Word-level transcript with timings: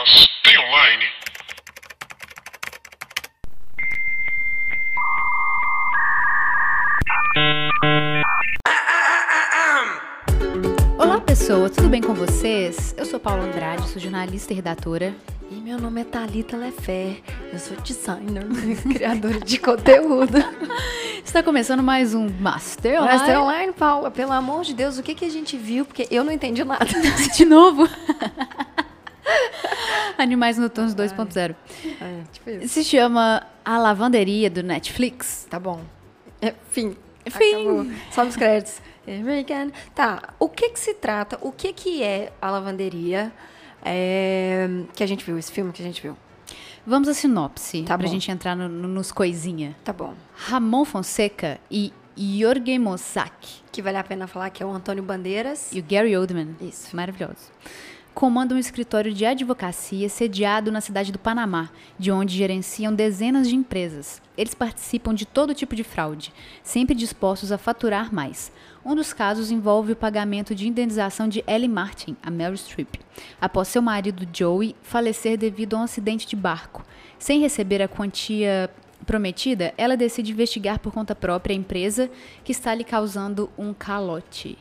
Mas 0.00 0.28
tem 0.44 0.56
online? 0.60 1.04
Olá, 10.96 11.20
pessoas, 11.20 11.72
tudo 11.72 11.88
bem 11.88 12.00
com 12.00 12.14
vocês? 12.14 12.94
Eu 12.96 13.04
sou 13.04 13.18
Paula 13.18 13.42
Andrade, 13.42 13.88
sou 13.88 14.00
jornalista 14.00 14.52
e 14.52 14.56
redatora. 14.56 15.12
E 15.50 15.56
meu 15.56 15.80
nome 15.80 16.02
é 16.02 16.04
Thalita 16.04 16.56
Lefer, 16.56 17.20
eu 17.52 17.58
sou 17.58 17.76
designer, 17.78 18.44
criadora 18.94 19.40
de 19.40 19.58
conteúdo. 19.58 20.38
Está 21.24 21.42
começando 21.42 21.82
mais 21.82 22.14
um 22.14 22.28
Master 22.38 23.02
Online. 23.02 23.18
Master 23.18 23.40
Online, 23.40 23.72
Paula, 23.72 24.10
pelo 24.12 24.32
amor 24.32 24.62
de 24.62 24.74
Deus, 24.74 24.96
o 24.96 25.02
que, 25.02 25.14
que 25.16 25.24
a 25.24 25.30
gente 25.30 25.56
viu? 25.56 25.84
Porque 25.84 26.06
eu 26.08 26.22
não 26.22 26.30
entendi 26.32 26.62
nada. 26.62 26.86
De 27.34 27.44
novo. 27.44 27.88
Animais 30.22 30.58
Noturnos 30.58 30.94
2.0. 30.94 31.54
É, 32.00 32.22
tipo 32.32 32.50
isso. 32.50 32.68
Se 32.74 32.84
chama 32.84 33.46
A 33.64 33.78
Lavanderia 33.78 34.50
do 34.50 34.62
Netflix. 34.62 35.46
Tá 35.48 35.58
bom. 35.60 35.80
É, 36.42 36.52
fim. 36.70 36.96
Fim. 37.30 37.54
Acabou. 37.54 37.86
Só 38.10 38.24
nos 38.24 38.36
créditos. 38.36 38.80
Tá, 39.94 40.34
o 40.38 40.50
que 40.50 40.68
que 40.68 40.78
se 40.78 40.92
trata? 40.92 41.38
O 41.40 41.50
que 41.50 41.72
que 41.72 42.02
é 42.02 42.30
a 42.42 42.50
lavanderia 42.50 43.32
é, 43.82 44.68
que 44.94 45.02
a 45.02 45.06
gente 45.06 45.24
viu, 45.24 45.38
esse 45.38 45.50
filme 45.50 45.72
que 45.72 45.80
a 45.80 45.84
gente 45.84 46.02
viu? 46.02 46.14
Vamos 46.86 47.08
à 47.08 47.14
sinopse, 47.14 47.82
Tá 47.84 47.96
pra 47.96 48.06
bom. 48.06 48.12
gente 48.12 48.30
entrar 48.30 48.54
no- 48.54 48.68
no- 48.68 48.86
nos 48.88 49.10
coisinha. 49.10 49.74
Tá 49.84 49.92
bom. 49.94 50.14
Ramon 50.34 50.84
Fonseca 50.84 51.58
e 51.70 51.90
Jorge 52.16 52.78
Mossack 52.78 53.60
Que 53.70 53.80
vale 53.80 53.96
a 53.96 54.04
pena 54.04 54.26
falar 54.26 54.50
que 54.50 54.62
é 54.62 54.66
o 54.66 54.70
Antônio 54.70 55.02
Bandeiras. 55.02 55.70
e 55.72 55.80
o 55.80 55.84
Gary 55.88 56.14
Oldman. 56.16 56.54
Isso. 56.60 56.94
Maravilhoso. 56.94 57.50
Comandam 58.18 58.56
um 58.56 58.60
escritório 58.60 59.14
de 59.14 59.24
advocacia 59.24 60.08
sediado 60.08 60.72
na 60.72 60.80
cidade 60.80 61.12
do 61.12 61.20
Panamá, 61.20 61.70
de 61.96 62.10
onde 62.10 62.36
gerenciam 62.36 62.92
dezenas 62.92 63.48
de 63.48 63.54
empresas. 63.54 64.20
Eles 64.36 64.54
participam 64.54 65.14
de 65.14 65.24
todo 65.24 65.54
tipo 65.54 65.76
de 65.76 65.84
fraude, 65.84 66.32
sempre 66.60 66.96
dispostos 66.96 67.52
a 67.52 67.56
faturar 67.56 68.12
mais. 68.12 68.50
Um 68.84 68.96
dos 68.96 69.12
casos 69.12 69.52
envolve 69.52 69.92
o 69.92 69.96
pagamento 69.96 70.52
de 70.52 70.66
indenização 70.66 71.28
de 71.28 71.44
Ellie 71.46 71.68
Martin, 71.68 72.16
a 72.20 72.28
Meryl 72.28 72.56
Streep, 72.56 72.96
após 73.40 73.68
seu 73.68 73.80
marido 73.80 74.26
Joey 74.36 74.74
falecer 74.82 75.38
devido 75.38 75.76
a 75.76 75.78
um 75.78 75.84
acidente 75.84 76.26
de 76.26 76.34
barco. 76.34 76.84
Sem 77.20 77.38
receber 77.38 77.80
a 77.80 77.86
quantia 77.86 78.68
prometida, 79.08 79.72
ela 79.78 79.96
decide 79.96 80.32
investigar 80.32 80.78
por 80.78 80.92
conta 80.92 81.14
própria 81.14 81.54
a 81.54 81.56
empresa 81.56 82.10
que 82.44 82.52
está 82.52 82.74
lhe 82.74 82.84
causando 82.84 83.48
um 83.56 83.72
calote. 83.72 84.58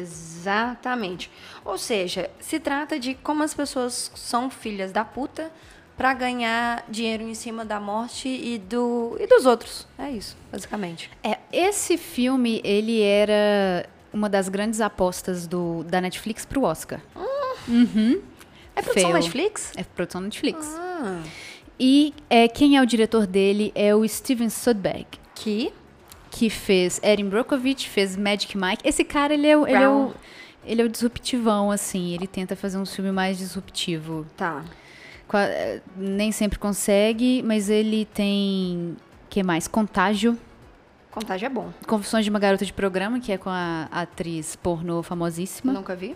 Exatamente. 0.00 1.28
Ou 1.64 1.76
seja, 1.76 2.30
se 2.38 2.60
trata 2.60 2.96
de 2.96 3.14
como 3.14 3.42
as 3.42 3.52
pessoas 3.52 4.12
são 4.14 4.48
filhas 4.48 4.92
da 4.92 5.04
puta 5.04 5.50
pra 5.96 6.14
ganhar 6.14 6.84
dinheiro 6.88 7.24
em 7.24 7.34
cima 7.34 7.64
da 7.64 7.80
morte 7.80 8.28
e, 8.28 8.56
do, 8.56 9.16
e 9.18 9.26
dos 9.26 9.46
outros. 9.46 9.84
É 9.98 10.12
isso, 10.12 10.36
basicamente. 10.52 11.10
É, 11.20 11.38
esse 11.52 11.98
filme, 11.98 12.60
ele 12.62 13.02
era 13.02 13.84
uma 14.12 14.28
das 14.28 14.48
grandes 14.48 14.80
apostas 14.80 15.48
do, 15.48 15.82
da 15.82 16.00
Netflix 16.00 16.46
pro 16.46 16.62
Oscar. 16.62 17.00
É 18.76 18.80
produção 18.80 19.10
Fail. 19.10 19.14
Netflix? 19.14 19.72
É 19.76 19.82
produção 19.82 20.20
Netflix. 20.20 20.66
Ah, 20.78 21.20
E 21.84 22.14
é, 22.30 22.46
quem 22.46 22.76
é 22.76 22.80
o 22.80 22.86
diretor 22.86 23.26
dele 23.26 23.72
é 23.74 23.92
o 23.92 24.06
Steven 24.06 24.48
Soderbergh, 24.48 25.06
que 25.34 25.72
que 26.30 26.48
fez 26.48 27.00
Erin 27.02 27.28
Brockovich, 27.28 27.88
fez 27.90 28.16
Magic 28.16 28.56
Mike. 28.56 28.88
Esse 28.88 29.02
cara, 29.04 29.34
ele 29.34 29.46
é, 29.48 29.56
o- 29.56 29.66
ele 29.66 29.76
é 29.76 29.88
o... 29.88 30.14
Ele 30.64 30.80
é 30.80 30.84
o 30.84 30.88
disruptivão, 30.88 31.70
assim. 31.72 32.14
Ele 32.14 32.26
tenta 32.28 32.54
fazer 32.54 32.78
um 32.78 32.86
filme 32.86 33.10
mais 33.10 33.36
disruptivo. 33.36 34.24
tá. 34.36 34.64
Qua- 35.28 35.44
eh, 35.48 35.80
Nem 35.96 36.30
sempre 36.30 36.58
consegue, 36.58 37.42
mas 37.42 37.68
ele 37.68 38.04
tem... 38.06 38.96
que 39.28 39.42
mais? 39.42 39.66
Contágio. 39.68 40.38
Contágio 41.10 41.46
é 41.46 41.48
bom. 41.50 41.70
Confissões 41.86 42.24
de 42.24 42.30
uma 42.30 42.38
Garota 42.38 42.64
de 42.64 42.72
Programa, 42.72 43.18
que 43.20 43.32
é 43.32 43.36
com 43.36 43.50
a 43.50 43.88
atriz 43.90 44.54
pornô 44.56 45.02
famosíssima. 45.02 45.72
Nunca 45.72 45.94
vi. 45.96 46.14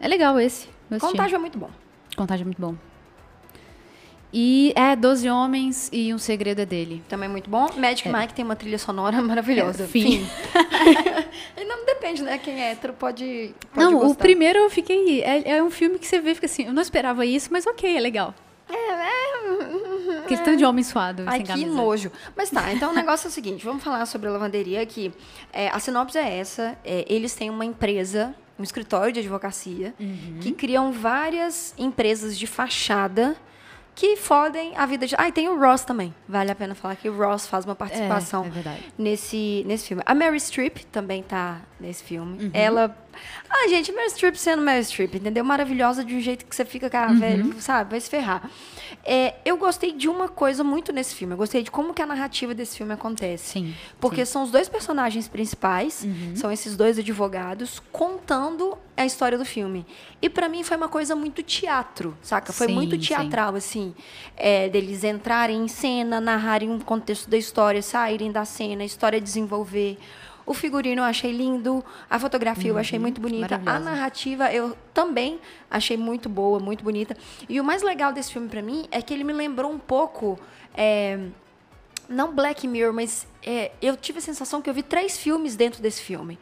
É 0.00 0.08
legal 0.08 0.40
esse. 0.40 0.66
Contágio 0.98 1.36
é 1.36 1.38
muito 1.38 1.58
bom. 1.58 1.70
Contágio 2.16 2.42
é 2.42 2.46
muito 2.46 2.60
bom. 2.60 2.74
E 4.32 4.72
é 4.76 4.94
12 4.94 5.28
Homens 5.30 5.88
e 5.92 6.12
Um 6.12 6.18
Segredo 6.18 6.60
é 6.60 6.66
dele. 6.66 7.02
Também 7.08 7.28
é 7.28 7.32
muito 7.32 7.48
bom. 7.48 7.66
Magic 7.76 8.06
Mike 8.08 8.34
tem 8.34 8.44
uma 8.44 8.56
trilha 8.56 8.78
sonora 8.78 9.20
maravilhosa. 9.22 9.84
É, 9.84 9.86
fim. 9.86 10.26
e 11.56 11.64
não 11.64 11.86
depende, 11.86 12.22
né? 12.22 12.36
Quem 12.38 12.60
é 12.62 12.72
hétero 12.72 12.92
pode, 12.92 13.54
pode 13.72 13.86
Não, 13.86 13.96
o 13.96 14.00
gostar. 14.00 14.16
primeiro 14.16 14.58
eu 14.58 14.68
fiquei. 14.70 15.22
É, 15.22 15.56
é 15.56 15.62
um 15.62 15.70
filme 15.70 15.98
que 15.98 16.06
você 16.06 16.20
vê 16.20 16.32
e 16.32 16.34
fica 16.34 16.46
assim, 16.46 16.64
eu 16.66 16.72
não 16.74 16.82
esperava 16.82 17.24
isso, 17.24 17.48
mas 17.50 17.66
ok, 17.66 17.96
é 17.96 18.00
legal. 18.00 18.34
Aquele 20.24 20.42
tanto 20.42 20.58
de 20.58 20.64
homem 20.64 20.84
suado, 20.84 21.22
Ai, 21.26 21.40
que 21.40 21.46
camisa. 21.46 21.72
nojo. 21.74 22.12
Mas 22.36 22.50
tá, 22.50 22.70
então 22.72 22.90
o 22.92 22.94
negócio 22.94 23.26
é 23.26 23.30
o 23.30 23.32
seguinte: 23.32 23.64
vamos 23.64 23.82
falar 23.82 24.04
sobre 24.06 24.28
a 24.28 24.32
lavanderia 24.32 24.82
aqui. 24.82 25.10
É, 25.52 25.68
a 25.68 25.78
sinopse 25.78 26.18
é 26.18 26.38
essa: 26.38 26.76
é, 26.84 27.04
eles 27.08 27.34
têm 27.34 27.48
uma 27.48 27.64
empresa, 27.64 28.34
um 28.58 28.62
escritório 28.62 29.10
de 29.12 29.20
advocacia, 29.20 29.94
Uhum. 29.98 30.38
que 30.40 30.52
criam 30.52 30.92
várias 30.92 31.74
empresas 31.78 32.38
de 32.38 32.46
fachada 32.46 33.36
que 33.98 34.16
fodem 34.16 34.76
a 34.76 34.86
vida 34.86 35.08
de. 35.08 35.16
Ah, 35.18 35.28
e 35.28 35.32
tem 35.32 35.48
o 35.48 35.58
Ross 35.58 35.82
também. 35.82 36.14
Vale 36.28 36.52
a 36.52 36.54
pena 36.54 36.72
falar 36.72 36.94
que 36.94 37.08
o 37.08 37.16
Ross 37.16 37.48
faz 37.48 37.64
uma 37.64 37.74
participação 37.74 38.44
É, 38.44 38.68
é 38.68 38.78
nesse, 38.96 39.64
nesse 39.66 39.88
filme. 39.88 40.04
A 40.06 40.14
Mary 40.14 40.38
Streep 40.38 40.84
também 40.92 41.20
tá 41.20 41.60
nesse 41.80 42.02
filme. 42.02 42.44
Uhum. 42.44 42.50
Ela. 42.52 42.96
Ah, 43.50 43.66
gente, 43.68 43.90
Mary 43.92 44.10
Streep 44.10 44.36
sendo 44.36 44.62
Mary 44.62 44.84
Streep, 44.84 45.14
entendeu? 45.16 45.42
Maravilhosa 45.44 46.04
de 46.04 46.14
um 46.14 46.20
jeito 46.20 46.44
que 46.46 46.54
você 46.54 46.64
fica, 46.64 46.88
cara, 46.88 47.10
Uhum. 47.10 47.18
velho, 47.18 47.60
sabe? 47.60 47.90
Vai 47.90 48.00
se 48.00 48.08
ferrar. 48.08 48.48
É, 49.04 49.34
eu 49.44 49.56
gostei 49.56 49.92
de 49.92 50.08
uma 50.08 50.28
coisa 50.28 50.62
muito 50.62 50.92
nesse 50.92 51.14
filme. 51.14 51.32
Eu 51.34 51.38
gostei 51.38 51.62
de 51.62 51.70
como 51.70 51.92
que 51.92 52.00
a 52.00 52.06
narrativa 52.06 52.54
desse 52.54 52.76
filme 52.76 52.92
acontece. 52.92 53.52
Sim. 53.52 53.74
Porque 54.00 54.24
são 54.24 54.44
os 54.44 54.50
dois 54.50 54.68
personagens 54.68 55.26
principais, 55.26 56.04
Uhum. 56.04 56.36
são 56.36 56.52
esses 56.52 56.76
dois 56.76 56.98
advogados, 56.98 57.82
contando 57.90 58.78
a 58.96 59.04
história 59.04 59.36
do 59.36 59.44
filme. 59.44 59.84
E 60.22 60.28
pra 60.28 60.48
mim 60.48 60.62
foi 60.62 60.76
uma 60.76 60.88
coisa 60.88 61.16
muito 61.16 61.42
teatro, 61.42 62.16
saca? 62.22 62.52
Foi 62.52 62.68
Sim, 62.68 62.74
muito 62.74 62.92
sim. 62.92 63.00
teatral, 63.08 63.54
assim. 63.56 63.94
é, 64.36 64.68
deles 64.68 65.02
entrarem 65.02 65.64
em 65.64 65.68
cena, 65.68 66.20
narrarem 66.20 66.70
um 66.70 66.78
contexto 66.78 67.28
da 67.28 67.36
história, 67.36 67.82
saírem 67.82 68.30
da 68.30 68.44
cena, 68.44 68.82
a 68.82 68.86
história 68.86 69.20
desenvolver. 69.20 69.98
O 70.48 70.54
figurino 70.54 71.00
eu 71.02 71.04
achei 71.04 71.30
lindo, 71.30 71.84
a 72.08 72.18
fotografia 72.18 72.70
eu 72.70 72.78
achei 72.78 72.98
muito 72.98 73.20
bonita, 73.20 73.60
a 73.66 73.74
Uhum. 73.78 73.84
narrativa 73.84 74.52
eu 74.52 74.76
também 74.94 75.38
achei 75.70 75.96
muito 75.96 76.28
boa, 76.28 76.58
muito 76.58 76.82
bonita. 76.82 77.16
E 77.48 77.60
o 77.60 77.64
mais 77.64 77.82
legal 77.82 78.12
desse 78.12 78.32
filme 78.32 78.48
pra 78.48 78.62
mim 78.62 78.88
é 78.90 79.02
que 79.02 79.12
ele 79.12 79.24
me 79.24 79.32
lembrou 79.32 79.70
um 79.70 79.78
pouco. 79.78 80.38
é, 80.80 81.18
não 82.08 82.32
Black 82.32 82.66
Mirror, 82.68 82.92
mas 82.94 83.26
é, 83.44 83.72
eu 83.82 83.96
tive 83.96 84.18
a 84.18 84.22
sensação 84.22 84.62
que 84.62 84.70
eu 84.70 84.74
vi 84.74 84.82
três 84.82 85.18
filmes 85.18 85.56
dentro 85.56 85.82
desse 85.82 86.00
filme. 86.00 86.38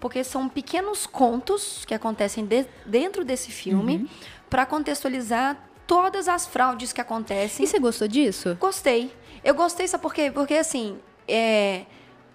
Porque 0.00 0.22
são 0.24 0.48
pequenos 0.48 1.04
contos 1.06 1.84
que 1.84 1.92
acontecem 1.94 2.44
de- 2.46 2.66
dentro 2.86 3.24
desse 3.24 3.50
filme 3.50 3.96
Uhum. 3.96 4.08
pra 4.48 4.64
contextualizar 4.64 5.56
todas 5.86 6.28
as 6.28 6.46
fraudes 6.46 6.92
que 6.92 7.00
acontecem. 7.00 7.64
E 7.64 7.66
você 7.68 7.78
gostou 7.78 8.06
disso? 8.08 8.56
Gostei. 8.60 9.12
Eu 9.44 9.54
gostei, 9.54 9.86
sabe 9.88 10.02
por 10.02 10.14
quê? 10.14 10.30
Porque, 10.32 10.54
assim, 10.54 10.98
é, 11.28 11.84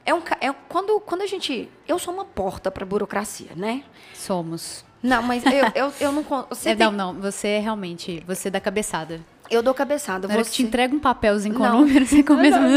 é 0.08 0.14
um, 0.14 0.22
é, 0.42 0.52
quando, 0.68 1.00
quando 1.02 1.22
a 1.22 1.28
gente... 1.28 1.70
Eu 1.88 2.00
sou 2.00 2.14
uma 2.14 2.26
porta 2.26 2.72
pra 2.72 2.86
burocracia, 2.86 3.50
né? 3.56 3.84
Somos. 4.16 4.84
Não, 5.04 5.22
mas 5.22 5.44
eu, 5.46 5.52
eu, 5.76 5.94
eu 6.00 6.12
não... 6.12 6.24
Você 6.50 6.70
É, 6.70 6.76
tem- 6.76 6.86
Não, 6.88 6.92
não, 6.92 7.14
você 7.22 7.48
é 7.50 7.60
realmente, 7.60 8.24
você 8.26 8.50
dá 8.50 8.60
cabeçada. 8.60 9.22
Eu 9.50 9.62
dou 9.62 9.74
cabeçada. 9.74 10.28
Na 10.28 10.36
Você... 10.36 10.52
te 10.52 10.64
entrega 10.64 10.94
um 10.96 11.00
papelzinho 11.00 11.54
com 11.56 11.64
Não. 11.64 11.82
número, 11.82 12.06
você 12.06 12.24
começa... 12.24 12.58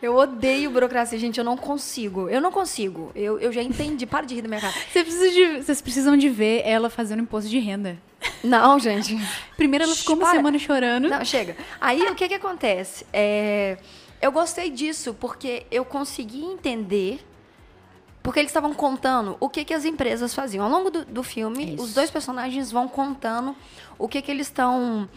Eu 0.00 0.14
odeio 0.14 0.70
burocracia, 0.70 1.18
gente. 1.18 1.38
Eu 1.38 1.44
não 1.44 1.56
consigo. 1.56 2.28
Eu 2.28 2.40
não 2.40 2.52
consigo. 2.52 3.10
Eu, 3.14 3.38
eu 3.40 3.50
já 3.50 3.62
entendi. 3.62 4.04
Para 4.04 4.26
de 4.26 4.34
rir 4.34 4.42
da 4.42 4.48
minha 4.48 4.60
cara. 4.60 4.72
Você 4.92 5.02
precisa 5.02 5.30
de- 5.30 5.62
vocês 5.62 5.80
precisam 5.80 6.16
de 6.16 6.28
ver 6.28 6.62
ela 6.66 6.90
fazendo 6.90 7.22
imposto 7.22 7.48
de 7.48 7.58
renda. 7.58 7.96
Não, 8.44 8.78
gente. 8.78 9.18
Primeiro 9.56 9.84
ela 9.84 9.94
ficou 9.94 10.14
uma 10.14 10.26
Para. 10.26 10.36
semana 10.36 10.58
chorando. 10.58 11.08
Não, 11.08 11.24
chega. 11.24 11.56
Aí 11.80 12.02
o 12.02 12.14
que 12.14 12.28
que 12.28 12.34
acontece? 12.34 13.06
É, 13.10 13.78
eu 14.20 14.32
gostei 14.32 14.70
disso 14.70 15.14
porque 15.14 15.66
eu 15.70 15.84
consegui 15.84 16.44
entender 16.44 17.24
porque 18.22 18.40
eles 18.40 18.50
estavam 18.50 18.74
contando 18.74 19.36
o 19.38 19.48
que 19.48 19.64
que 19.64 19.72
as 19.72 19.84
empresas 19.84 20.34
faziam. 20.34 20.64
Ao 20.64 20.70
longo 20.70 20.90
do, 20.90 21.04
do 21.04 21.22
filme, 21.22 21.74
Isso. 21.74 21.84
os 21.84 21.94
dois 21.94 22.10
personagens 22.10 22.72
vão 22.72 22.88
contando 22.88 23.54
o 23.96 24.08
que 24.08 24.20
que 24.20 24.32
eles 24.32 24.48
estão... 24.48 25.08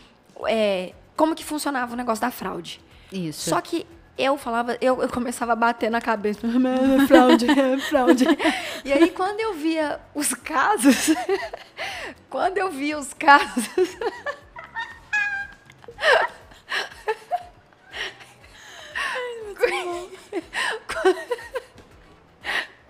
é, 0.45 0.93
como 1.17 1.33
que 1.33 1.43
funcionava 1.43 1.93
o 1.93 1.95
negócio 1.95 2.21
da 2.21 2.29
fraude. 2.29 2.79
Isso. 3.11 3.49
Só 3.49 3.59
que 3.61 3.87
eu 4.15 4.37
falava, 4.37 4.77
eu, 4.79 5.01
eu 5.01 5.09
começava 5.09 5.53
a 5.53 5.55
bater 5.55 5.89
na 5.89 5.99
cabeça. 5.99 6.41
É 6.45 7.07
fraude, 7.07 7.49
é 7.49 7.77
fraude. 7.79 8.25
E 8.85 8.93
aí, 8.93 9.09
quando 9.09 9.39
eu 9.39 9.55
via 9.55 9.99
os 10.13 10.33
casos, 10.33 11.09
quando 12.29 12.59
eu 12.59 12.69
via 12.69 12.97
os 12.99 13.13
casos. 13.13 13.69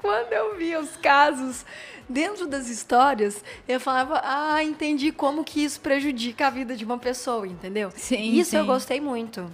Quando 0.01 0.33
eu 0.33 0.55
via 0.55 0.68
os 0.79 0.95
casos 0.97 1.65
dentro 2.07 2.47
das 2.47 2.67
histórias, 2.69 3.43
eu 3.67 3.79
falava, 3.79 4.21
ah, 4.23 4.63
entendi 4.63 5.11
como 5.11 5.43
que 5.43 5.63
isso 5.63 5.79
prejudica 5.79 6.47
a 6.47 6.49
vida 6.49 6.75
de 6.75 6.83
uma 6.83 6.97
pessoa, 6.97 7.47
entendeu? 7.47 7.91
Sim, 7.95 8.33
Isso 8.33 8.55
eu 8.55 8.61
sim. 8.61 8.67
gostei 8.67 8.99
muito. 8.99 9.49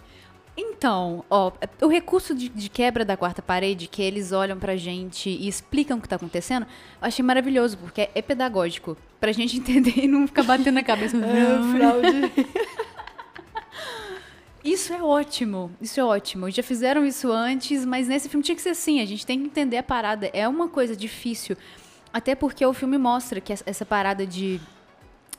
Então, 0.57 1.25
ó, 1.29 1.51
o 1.81 1.87
recurso 1.87 2.33
de, 2.33 2.47
de 2.47 2.69
quebra 2.69 3.03
da 3.03 3.17
quarta 3.17 3.41
parede, 3.41 3.87
que 3.87 4.01
eles 4.01 4.31
olham 4.31 4.57
pra 4.57 4.77
gente 4.77 5.29
e 5.29 5.49
explicam 5.49 5.97
o 5.97 6.01
que 6.01 6.07
tá 6.07 6.15
acontecendo, 6.15 6.63
eu 6.63 7.07
achei 7.07 7.23
maravilhoso, 7.25 7.77
porque 7.77 8.01
é, 8.01 8.11
é 8.15 8.21
pedagógico. 8.21 8.95
Pra 9.19 9.31
gente 9.33 9.57
entender 9.59 9.93
e 9.97 10.07
não 10.07 10.25
ficar 10.27 10.43
batendo 10.43 10.75
na 10.75 10.83
cabeça. 10.83 11.17
Não, 11.17 11.71
fraude. 11.75 12.31
Isso 14.65 14.91
é 14.91 15.01
ótimo, 15.03 15.71
isso 15.79 15.99
é 15.99 16.03
ótimo. 16.03 16.49
Já 16.49 16.63
fizeram 16.63 17.05
isso 17.05 17.31
antes, 17.31 17.85
mas 17.85 18.07
nesse 18.07 18.27
filme 18.27 18.43
tinha 18.43 18.55
que 18.55 18.61
ser 18.61 18.69
assim. 18.69 18.99
A 18.99 19.05
gente 19.05 19.25
tem 19.25 19.39
que 19.39 19.45
entender 19.45 19.77
a 19.77 19.83
parada. 19.83 20.29
É 20.33 20.47
uma 20.47 20.67
coisa 20.67 20.95
difícil. 20.95 21.55
Até 22.11 22.33
porque 22.33 22.65
o 22.65 22.73
filme 22.73 22.97
mostra 22.97 23.39
que 23.39 23.53
essa- 23.53 23.85
parada 23.85 24.25
de 24.25 24.59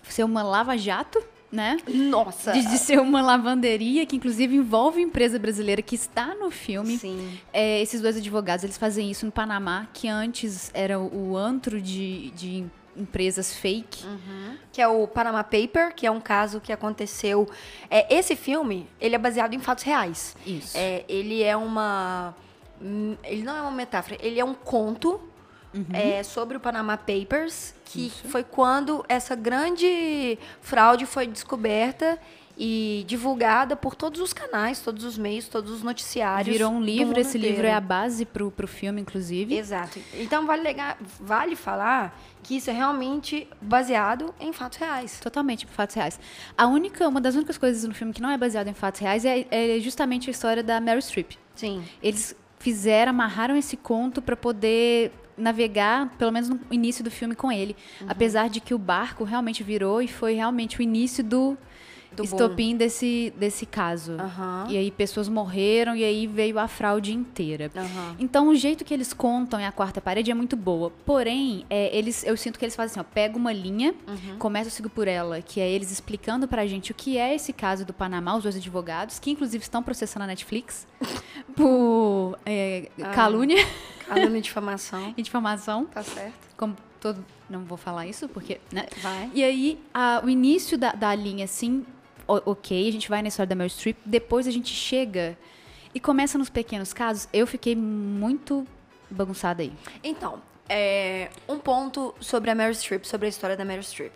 ser 0.05 0.23
uma 0.25 0.43
lava-jato, 0.45 1.21
né? 1.51 1.77
Nossa. 1.89 2.53
De, 2.53 2.63
de 2.67 2.79
ser 2.79 3.01
uma 3.01 3.21
lavanderia, 3.21 4.07
que 4.07 4.15
inclusive 4.15 4.55
envolve 4.55 5.01
empresa 5.01 5.39
brasileira 5.39 5.83
que 5.83 5.95
está 5.97 6.35
no 6.35 6.51
filme. 6.51 6.97
Sim. 6.99 7.39
É, 7.53 7.81
esses 7.83 8.01
dois 8.01 8.17
advogados, 8.17 8.63
eles 8.65 8.77
fazem 8.79 9.11
isso 9.11 9.27
no 9.27 9.33
Panamá, 9.33 9.89
que 9.93 10.07
antes 10.07 10.71
era 10.73 10.99
o 11.01 11.31
o 11.33 11.37
antro 11.37 11.81
de, 11.81 12.31
de 12.33 12.65
empresas 12.97 13.55
fake. 13.55 14.05
Que 14.73 14.81
é 14.83 14.89
o 14.89 15.07
Panama 15.07 15.43
Paper, 15.45 15.95
que 15.95 16.07
é 16.07 16.11
um 16.11 16.21
caso 16.21 16.61
que 16.61 16.73
aconteceu. 16.73 17.49
É, 17.91 18.13
esse 18.15 18.35
filme, 18.37 18.89
ele 19.01 19.15
é 19.15 19.19
baseado 19.19 19.55
em 19.55 19.59
fatos 19.59 19.85
reais. 19.85 20.37
Isso. 20.47 20.77
É, 20.77 21.05
ele 21.09 21.43
é 21.43 21.57
uma. 21.57 22.35
hum, 22.81 23.17
Ele 23.25 23.43
não 23.43 23.57
é 23.57 23.61
uma 23.63 23.71
metáfora, 23.71 24.17
ele 24.21 24.39
é 24.41 24.45
um 24.45 24.55
conto 24.55 25.21
é, 25.93 26.23
sobre 26.23 26.57
o 26.57 26.61
Panama 26.61 26.97
Papers, 26.97 27.75
que 27.85 28.11
foi 28.31 28.43
quando 28.43 29.05
essa 29.11 29.35
grande 29.37 30.39
fraude 30.63 31.05
foi 31.05 31.27
descoberta 31.27 32.19
e 32.59 33.05
divulgada 33.07 33.77
por 33.77 33.95
todos 33.95 34.21
os 34.21 34.33
canais, 34.33 34.81
todos 34.81 35.05
os 35.05 35.19
meios, 35.19 35.47
todos 35.47 35.71
os 35.71 35.83
noticiários. 35.83 36.57
Virou 36.57 36.73
um 36.73 36.81
livro, 36.81 37.21
esse 37.21 37.37
livro 37.37 37.67
é 37.67 37.75
a 37.75 37.81
base 37.81 38.25
pro, 38.25 38.51
pro 38.51 38.67
filme, 38.67 39.01
inclusive. 39.01 39.55
Exato. 39.57 39.99
Então 40.15 40.47
vale, 40.47 40.63
legar- 40.63 40.97
vale 41.21 41.55
falar 41.55 42.19
que 42.43 42.57
isso 42.57 42.71
é 42.71 42.73
realmente 42.73 43.47
baseado 43.61 44.35
em 44.41 44.53
fatos 44.53 44.79
reais. 44.79 45.21
Totalmente 45.21 45.67
fatos 45.67 45.97
reais. 45.97 46.19
A 46.57 46.67
única, 46.67 47.07
uma 47.07 47.21
das 47.21 47.35
únicas 47.35 47.59
coisas 47.59 47.85
no 47.85 47.93
filme 47.95 48.13
que 48.15 48.23
não 48.23 48.31
é 48.31 48.39
baseada 48.39 48.71
em 48.71 48.75
fatos 48.75 49.01
reais 49.01 49.25
é, 49.25 49.47
é 49.51 49.79
justamente 49.81 50.29
a 50.29 50.33
história 50.33 50.63
da 50.63 50.81
Meryl 50.81 51.03
Streep. 51.03 51.33
Sim. 51.55 51.85
Eles 52.03 52.35
fizeram, 52.59 53.11
amarraram 53.11 53.57
esse 53.57 53.77
conto 53.77 54.23
para 54.23 54.35
poder 54.37 55.13
navegar, 55.37 56.09
pelo 56.17 56.33
menos 56.33 56.49
no 56.49 56.59
início 56.71 57.05
do 57.05 57.11
filme, 57.11 57.35
com 57.35 57.53
ele. 57.53 57.77
Uhum. 58.01 58.07
Apesar 58.09 58.49
de 58.49 58.61
que 58.61 58.73
o 58.73 58.79
barco 58.79 59.25
realmente 59.25 59.63
virou 59.63 60.01
e 60.01 60.09
foi 60.09 60.33
realmente 60.35 60.79
o 60.79 60.83
início 60.83 61.23
do, 61.23 61.59
Do 62.23 62.25
estopim 62.25 62.77
desse, 62.77 63.33
desse 63.37 63.67
caso. 63.67 64.13
Aham. 64.19 64.67
E 64.71 64.77
aí 64.77 64.91
pessoas 64.91 65.29
morreram 65.29 65.95
e 65.97 66.05
aí 66.05 66.27
veio 66.27 66.59
a 66.59 66.67
fraude 66.69 67.13
inteira. 67.13 67.71
Aham. 67.75 68.17
Então, 68.19 68.49
o 68.49 68.55
jeito 68.55 68.85
que 68.85 68.93
eles 68.95 69.13
contam 69.13 69.59
em 69.61 69.67
A 69.67 69.73
Quarta 69.73 70.01
Parede 70.01 70.31
é 70.31 70.35
muito 70.35 70.57
boa. 70.57 70.91
Porém, 71.05 71.65
é, 71.69 71.97
eles, 71.97 72.25
eu 72.25 72.37
sinto 72.37 72.59
que 72.59 72.65
eles 72.65 72.75
fazem 72.77 72.93
assim, 72.93 73.01
ó, 73.01 73.05
pega 73.15 73.37
uma 73.37 73.53
linha, 73.53 73.95
Uhum. 74.07 74.39
começa 74.39 74.69
a 74.69 74.73
seguir 74.73 74.89
por 74.89 75.09
ela, 75.09 75.41
que 75.43 75.61
é 75.61 75.69
eles 75.71 75.91
explicando 75.91 76.47
pra 76.49 76.67
gente 76.67 76.91
o 76.91 76.95
que 76.95 77.19
é 77.19 77.35
esse 77.35 77.53
caso 77.53 77.85
do 77.85 77.93
Panamá, 77.93 78.37
os 78.37 78.43
dois 78.43 78.57
advogados, 78.57 79.19
que 79.19 79.31
inclusive 79.31 79.63
estão 79.63 79.83
processando 79.83 80.25
a 80.25 80.27
Netflix 80.27 80.87
por 81.55 82.39
é, 82.45 82.89
Ah. 83.03 83.11
calúnia 83.11 83.65
Calúnia 84.07 84.31
de 84.41 84.41
difamação. 84.49 85.15
e 85.17 85.23
difamação. 85.23 85.85
Tá 85.87 86.03
certo. 86.03 86.35
Como 86.57 86.77
todo... 87.01 87.25
Não 87.49 87.61
vou 87.65 87.79
falar 87.79 88.07
isso, 88.09 88.29
porque... 88.29 88.59
Né? 88.73 88.87
Vai. 89.01 89.31
E 89.33 89.45
aí, 89.45 89.79
a- 89.95 90.21
o 90.25 90.29
início 90.29 90.77
da, 90.77 90.91
da 90.93 91.15
linha, 91.15 91.45
assim, 91.45 91.85
o- 91.85 91.87
ok, 92.27 92.89
a 92.89 92.93
gente 92.93 93.09
vai 93.09 93.23
na 93.23 93.29
história 93.29 93.49
da 93.49 93.55
Meryl 93.55 93.71
Streep, 93.71 93.97
depois 94.05 94.47
a 94.47 94.51
gente 94.51 94.73
chega 94.73 95.37
e 95.95 96.01
começa 96.01 96.37
nos 96.37 96.51
pequenos 96.51 96.93
casos. 96.93 97.29
Eu 97.33 97.47
fiquei 97.47 97.75
muito 97.75 98.67
bagunçada 99.11 99.63
aí. 99.63 99.73
Então, 100.03 100.43
é, 100.69 101.31
um 101.49 101.59
ponto 101.59 102.15
sobre 102.21 102.51
a 102.51 102.55
Meryl 102.55 102.75
Streep, 102.75 103.05
sobre 103.05 103.27
a 103.27 103.29
história 103.29 103.57
da 103.57 103.65
Meryl 103.65 103.83
Streep. 103.83 104.13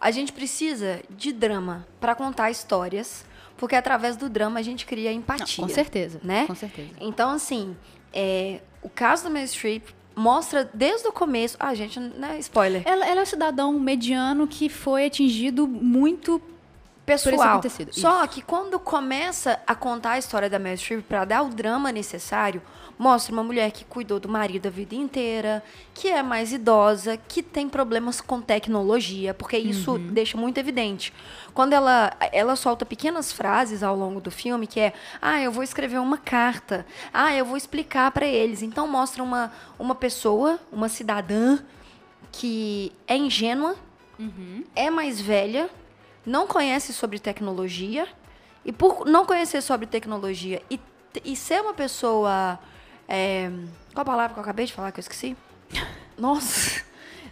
A 0.00 0.10
gente 0.10 0.32
precisa 0.32 1.02
de 1.10 1.32
drama 1.32 1.86
para 2.00 2.14
contar 2.14 2.50
histórias, 2.50 3.24
porque 3.56 3.74
através 3.74 4.16
do 4.16 4.28
drama 4.28 4.60
a 4.60 4.62
gente 4.62 4.86
cria 4.86 5.10
Não, 5.10 5.18
empatia. 5.18 5.64
com 5.64 5.68
certeza, 5.68 6.20
né? 6.22 6.46
Com 6.46 6.54
certeza. 6.54 6.90
Então, 7.00 7.30
assim, 7.30 7.76
é, 8.12 8.60
o 8.82 8.88
caso 8.88 9.24
da 9.24 9.30
Meryl 9.30 9.48
Streep 9.48 9.88
mostra 10.14 10.70
desde 10.72 11.08
o 11.08 11.12
começo. 11.12 11.56
Ah, 11.58 11.74
gente, 11.74 11.98
não 11.98 12.28
é 12.28 12.38
spoiler. 12.38 12.82
Ela, 12.84 13.06
ela 13.06 13.20
é 13.20 13.22
um 13.22 13.26
cidadão 13.26 13.72
mediano 13.78 14.46
que 14.46 14.68
foi 14.68 15.06
atingido 15.06 15.66
muito 15.66 16.40
pessoal. 17.06 17.52
acontecido, 17.52 17.92
Só 17.92 18.26
que 18.26 18.40
quando 18.42 18.78
começa 18.78 19.60
a 19.66 19.74
contar 19.74 20.12
a 20.12 20.18
história 20.18 20.48
da 20.48 20.58
Meryl 20.58 20.78
Streep 20.78 21.02
para 21.06 21.24
dar 21.24 21.42
o 21.42 21.48
drama 21.48 21.92
necessário, 21.92 22.62
mostra 22.98 23.32
uma 23.32 23.42
mulher 23.42 23.70
que 23.72 23.84
cuidou 23.84 24.20
do 24.20 24.28
marido 24.28 24.66
a 24.68 24.70
vida 24.70 24.94
inteira, 24.94 25.62
que 25.92 26.08
é 26.08 26.22
mais 26.22 26.52
idosa, 26.52 27.16
que 27.16 27.42
tem 27.42 27.68
problemas 27.68 28.20
com 28.20 28.40
tecnologia, 28.40 29.34
porque 29.34 29.58
isso 29.58 29.92
Uhum. 29.92 30.06
deixa 30.12 30.38
muito 30.38 30.58
evidente. 30.58 31.12
Quando 31.52 31.72
ela 31.72 32.12
ela 32.32 32.54
solta 32.56 32.86
pequenas 32.86 33.32
frases 33.32 33.82
ao 33.82 33.96
longo 33.96 34.20
do 34.20 34.30
filme, 34.30 34.66
que 34.66 34.78
é: 34.80 34.92
"Ah, 35.20 35.40
eu 35.40 35.50
vou 35.50 35.62
escrever 35.64 35.98
uma 35.98 36.16
carta. 36.18 36.86
Ah, 37.12 37.34
eu 37.34 37.44
vou 37.44 37.56
explicar 37.56 38.10
para 38.12 38.26
eles". 38.26 38.62
Então 38.62 38.86
mostra 38.86 39.22
uma 39.22 39.52
uma 39.78 39.94
pessoa, 39.96 40.58
uma 40.72 40.88
cidadã 40.88 41.58
que 42.32 42.92
é 43.06 43.16
ingênua, 43.16 43.74
é 44.74 44.88
mais 44.90 45.20
velha, 45.20 45.68
não 46.26 46.46
conhece 46.46 46.92
sobre 46.92 47.18
tecnologia 47.18 48.06
e 48.64 48.72
por 48.72 49.04
não 49.06 49.26
conhecer 49.26 49.60
sobre 49.60 49.86
tecnologia 49.86 50.62
e, 50.70 50.80
e 51.24 51.36
ser 51.36 51.60
uma 51.60 51.74
pessoa 51.74 52.58
é, 53.08 53.50
qual 53.92 54.02
a 54.02 54.04
palavra 54.04 54.34
que 54.34 54.38
eu 54.38 54.42
acabei 54.42 54.66
de 54.66 54.72
falar 54.72 54.92
que 54.92 54.98
eu 54.98 55.02
esqueci? 55.02 55.36
Nossa, 56.16 56.82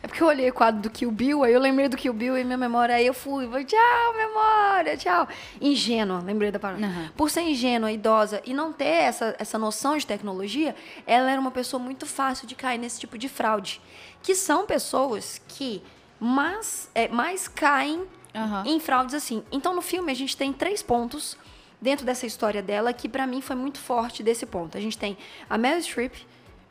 é 0.02 0.06
porque 0.06 0.22
eu 0.22 0.26
olhei 0.26 0.50
o 0.50 0.52
quadro 0.52 0.82
do 0.82 0.90
Kill 0.90 1.10
Bill, 1.10 1.44
aí 1.44 1.52
eu 1.52 1.60
lembrei 1.60 1.88
do 1.88 1.96
Kill 1.96 2.12
Bill 2.12 2.36
e 2.36 2.44
minha 2.44 2.58
memória, 2.58 2.94
aí 2.94 3.06
eu 3.06 3.14
fui, 3.14 3.46
falei, 3.46 3.64
tchau, 3.64 4.16
memória, 4.16 4.96
tchau. 4.96 5.28
Ingênua, 5.60 6.20
lembrei 6.20 6.50
da 6.50 6.58
palavra. 6.58 6.86
Aham. 6.86 7.10
Por 7.16 7.30
ser 7.30 7.42
ingênua, 7.42 7.90
idosa 7.90 8.42
e 8.44 8.52
não 8.52 8.72
ter 8.72 8.84
essa, 8.84 9.34
essa 9.38 9.58
noção 9.58 9.96
de 9.96 10.06
tecnologia, 10.06 10.74
ela 11.06 11.30
era 11.30 11.40
uma 11.40 11.50
pessoa 11.50 11.82
muito 11.82 12.04
fácil 12.04 12.46
de 12.46 12.54
cair 12.54 12.78
nesse 12.78 13.00
tipo 13.00 13.16
de 13.16 13.28
fraude. 13.28 13.80
Que 14.22 14.34
são 14.34 14.66
pessoas 14.66 15.40
que 15.48 15.82
mais, 16.18 16.90
é, 16.94 17.08
mais 17.08 17.48
caem 17.48 18.04
Aham. 18.34 18.64
em 18.66 18.80
fraudes 18.80 19.14
assim. 19.14 19.42
Então, 19.52 19.74
no 19.74 19.82
filme, 19.82 20.10
a 20.10 20.14
gente 20.14 20.36
tem 20.36 20.52
três 20.52 20.82
pontos 20.82 21.36
dentro 21.80 22.06
dessa 22.06 22.26
história 22.26 22.62
dela 22.62 22.92
que, 22.92 23.08
pra 23.08 23.26
mim, 23.26 23.40
foi 23.40 23.56
muito 23.56 23.78
forte 23.78 24.22
desse 24.22 24.46
ponto. 24.46 24.78
A 24.78 24.80
gente 24.80 24.96
tem 24.96 25.16
a 25.50 25.58
Meryl 25.58 25.80
Streep, 25.82 26.14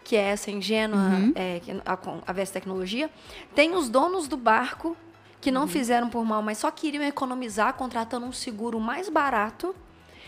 que 0.03 0.15
é 0.15 0.21
essa 0.29 0.49
ingênua 0.49 0.97
Uhum. 0.97 1.31
é, 1.35 1.61
a, 1.85 1.97
a 2.27 2.33
veste 2.33 2.53
tecnologia. 2.53 3.09
Tem 3.53 3.75
os 3.75 3.89
donos 3.89 4.27
do 4.27 4.37
barco, 4.37 4.95
que 5.39 5.49
Uhum. 5.49 5.55
não 5.55 5.67
fizeram 5.67 6.09
por 6.09 6.23
mal, 6.25 6.41
mas 6.41 6.57
só 6.59 6.71
queriam 6.71 7.03
economizar 7.03 7.73
contratando 7.73 8.25
um 8.25 8.31
seguro 8.31 8.79
mais 8.79 9.09
barato. 9.09 9.75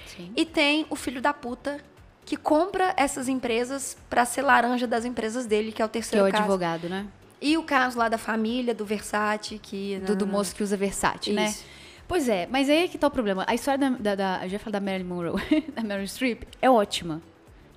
Sim. 0.06 0.32
E 0.36 0.46
tem 0.46 0.86
o 0.90 0.96
filho 0.96 1.22
da 1.22 1.34
puta 1.34 1.80
que 2.26 2.38
compra 2.38 2.94
essas 2.98 3.28
empresas 3.28 3.98
pra 4.10 4.26
ser 4.26 4.42
laranja 4.44 4.86
das 4.88 5.06
empresas 5.06 5.46
dele, 5.46 5.72
que 5.72 5.82
é 5.82 5.86
o 5.86 5.90
Que 5.90 5.98
é 5.98 6.02
terceiro 6.02 6.26
o 6.28 6.32
caso. 6.32 6.44
advogado, 6.44 6.88
né? 6.90 7.08
E 7.44 7.58
o 7.58 7.64
caso 7.64 8.00
lá 8.00 8.08
da 8.08 8.18
família, 8.18 8.74
do 8.74 8.86
Versace, 8.86 9.60
que... 9.60 10.00
Do, 10.00 10.16
do 10.16 10.26
moço 10.26 10.56
que 10.56 10.64
usa 10.64 10.78
Versace, 10.78 11.34
né? 11.34 11.48
Isso. 11.48 11.66
Pois 12.08 12.30
é, 12.30 12.48
mas 12.50 12.70
aí 12.70 12.86
é 12.86 12.88
que 12.88 12.98
tá 12.98 13.08
o 13.08 13.12
problema. 13.12 13.44
A 13.48 13.54
história 13.54 13.78
da, 13.78 13.90
da, 13.98 14.16
da 14.16 14.40
eu 14.44 14.50
já 14.50 14.54
ia 14.54 14.60
falar 14.60 14.74
da 14.74 14.80
Marilyn 14.80 15.08
Monroe, 15.08 15.42
da 15.76 15.84
Meryl 15.84 16.08
Streep, 16.08 16.44
é 16.62 16.70
ótima. 16.70 17.22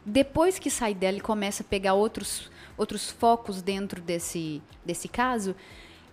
Depois 0.04 0.58
que 0.58 0.70
sai 0.70 0.94
dela 0.94 1.18
e 1.18 1.20
começa 1.20 1.62
a 1.62 1.66
pegar 1.66 1.94
outros, 1.94 2.50
outros 2.76 3.10
focos 3.10 3.60
dentro 3.62 4.00
desse, 4.00 4.62
desse 4.84 5.08
caso, 5.08 5.54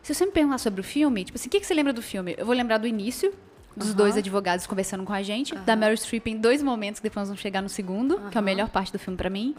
se 0.01 0.13
você 0.13 0.25
me 0.25 0.31
perguntar 0.31 0.57
sobre 0.57 0.81
o 0.81 0.83
filme, 0.83 1.23
tipo 1.23 1.37
assim, 1.37 1.47
o 1.47 1.51
que, 1.51 1.59
que 1.59 1.65
você 1.65 1.73
lembra 1.73 1.93
do 1.93 2.01
filme? 2.01 2.35
Eu 2.37 2.45
vou 2.45 2.55
lembrar 2.55 2.77
do 2.77 2.87
início, 2.87 3.33
dos 3.75 3.93
dois 3.93 4.17
advogados 4.17 4.67
conversando 4.67 5.03
com 5.03 5.13
a 5.13 5.21
gente, 5.21 5.55
da 5.55 5.75
Meryl 5.75 5.97
Streep 5.97 6.27
em 6.27 6.37
dois 6.37 6.61
momentos, 6.63 6.99
que 6.99 7.03
depois 7.03 7.21
nós 7.21 7.29
vamos 7.29 7.41
chegar 7.41 7.61
no 7.61 7.69
segundo, 7.69 8.19
que 8.31 8.37
é 8.37 8.39
a 8.39 8.41
melhor 8.41 8.69
parte 8.69 8.91
do 8.91 8.99
filme 8.99 9.17
pra 9.17 9.29
mim. 9.29 9.55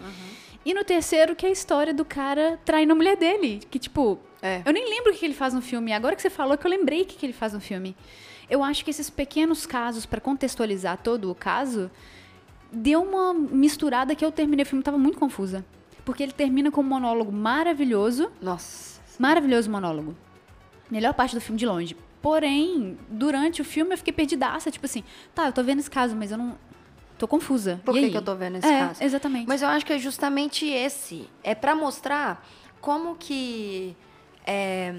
E 0.65 0.73
no 0.73 0.83
terceiro, 0.85 1.37
que 1.37 1.45
é 1.45 1.49
a 1.49 1.53
história 1.53 1.93
do 1.93 2.05
cara 2.05 2.59
traindo 2.65 2.93
a 2.93 2.97
mulher 2.97 3.17
dele. 3.17 3.61
Que, 3.71 3.79
tipo, 3.79 4.19
É. 4.41 4.63
eu 4.65 4.73
nem 4.73 4.89
lembro 4.89 5.13
o 5.13 5.15
que 5.17 5.25
ele 5.25 5.35
faz 5.35 5.53
no 5.53 5.61
filme. 5.61 5.93
Agora 5.93 6.17
que 6.17 6.23
você 6.23 6.31
falou 6.31 6.57
que 6.57 6.67
eu 6.67 6.71
lembrei 6.71 7.03
o 7.03 7.05
que 7.07 7.17
que 7.17 7.27
ele 7.27 7.33
faz 7.33 7.53
no 7.53 7.61
filme. 7.61 7.95
Eu 8.49 8.63
acho 8.65 8.85
que 8.85 8.91
esses 8.91 9.11
pequenos 9.11 9.67
casos, 9.67 10.07
pra 10.07 10.21
contextualizar 10.21 10.99
todo 10.99 11.31
o 11.31 11.35
caso, 11.35 11.91
deu 12.73 13.03
uma 13.03 13.33
misturada 13.35 14.15
que 14.15 14.25
eu 14.25 14.33
terminei 14.33 14.63
o 14.65 14.67
filme 14.67 14.83
tava 14.83 14.99
muito 14.99 15.19
confusa. 15.19 15.65
Porque 16.05 16.23
ele 16.23 16.33
termina 16.33 16.71
com 16.71 16.81
um 16.81 16.85
monólogo 16.85 17.33
maravilhoso. 17.33 18.31
Nossa. 18.41 19.01
Maravilhoso 19.19 19.71
monólogo. 19.71 20.15
Melhor 20.91 21.15
parte 21.15 21.35
do 21.35 21.41
filme 21.41 21.59
de 21.59 21.65
longe. 21.67 21.97
Porém, 22.21 22.99
durante 23.09 23.61
o 23.63 23.65
filme 23.65 23.93
eu 23.95 23.99
fiquei 23.99 24.13
perdidaça. 24.13 24.71
Tipo 24.71 24.87
assim, 24.87 25.03
tá, 25.35 25.47
eu 25.47 25.53
tô 25.53 25.63
vendo 25.63 25.79
esse 25.81 25.91
caso, 25.91 26.15
mas 26.17 26.31
eu 26.31 26.39
não. 26.39 26.59
Tô 27.19 27.29
confusa. 27.29 27.81
Por 27.85 27.97
E 27.97 28.01
que, 28.01 28.05
aí? 28.07 28.11
que 28.11 28.17
eu 28.17 28.23
tô 28.23 28.35
vendo 28.35 28.57
esse 28.57 28.67
é, 28.67 28.79
caso? 28.81 29.03
Exatamente. 29.03 29.47
Mas 29.47 29.63
eu 29.63 29.69
acho 29.69 29.87
que 29.87 29.93
é 29.93 29.99
justamente 29.99 30.67
esse. 30.67 31.29
É 31.43 31.55
pra 31.55 31.75
mostrar 31.75 32.47
como 32.81 33.15
que 33.17 33.97
é, 34.47 34.95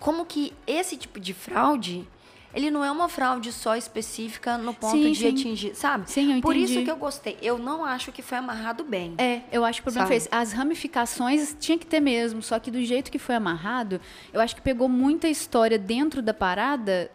como 0.00 0.24
que 0.24 0.52
esse 0.66 0.96
tipo 0.96 1.20
de 1.20 1.32
fraude 1.34 2.08
ele 2.54 2.70
não 2.70 2.84
é 2.84 2.90
uma 2.90 3.08
fraude 3.08 3.50
só 3.50 3.76
específica 3.76 4.58
no 4.58 4.74
ponto 4.74 4.90
Sim, 4.92 5.12
de 5.12 5.18
sim. 5.18 5.28
atingir, 5.28 5.74
sabe? 5.74 6.10
Sim, 6.10 6.34
eu 6.34 6.40
Por 6.42 6.54
isso 6.54 6.72
entendi. 6.72 6.84
que 6.84 6.90
eu 6.90 6.96
gostei. 6.96 7.38
Eu 7.40 7.56
não 7.58 7.82
acho 7.84 8.12
que 8.12 8.20
foi 8.20 8.36
amarrado 8.38 8.84
bem. 8.84 9.14
É, 9.16 9.40
eu 9.50 9.64
acho 9.64 9.80
que 9.80 9.88
o 9.88 9.92
problema 9.92 10.06
Sabe? 10.06 10.08
foi 10.08 10.16
esse. 10.16 10.28
As 10.30 10.52
ramificações 10.52 11.56
tinha 11.58 11.78
que 11.78 11.86
ter 11.86 12.00
mesmo, 12.00 12.42
só 12.42 12.58
que 12.58 12.70
do 12.70 12.82
jeito 12.84 13.10
que 13.10 13.18
foi 13.18 13.34
amarrado, 13.36 13.98
eu 14.34 14.40
acho 14.40 14.54
que 14.54 14.60
pegou 14.60 14.86
muita 14.88 15.28
história 15.28 15.78
dentro 15.78 16.20
da 16.20 16.34
parada 16.34 17.10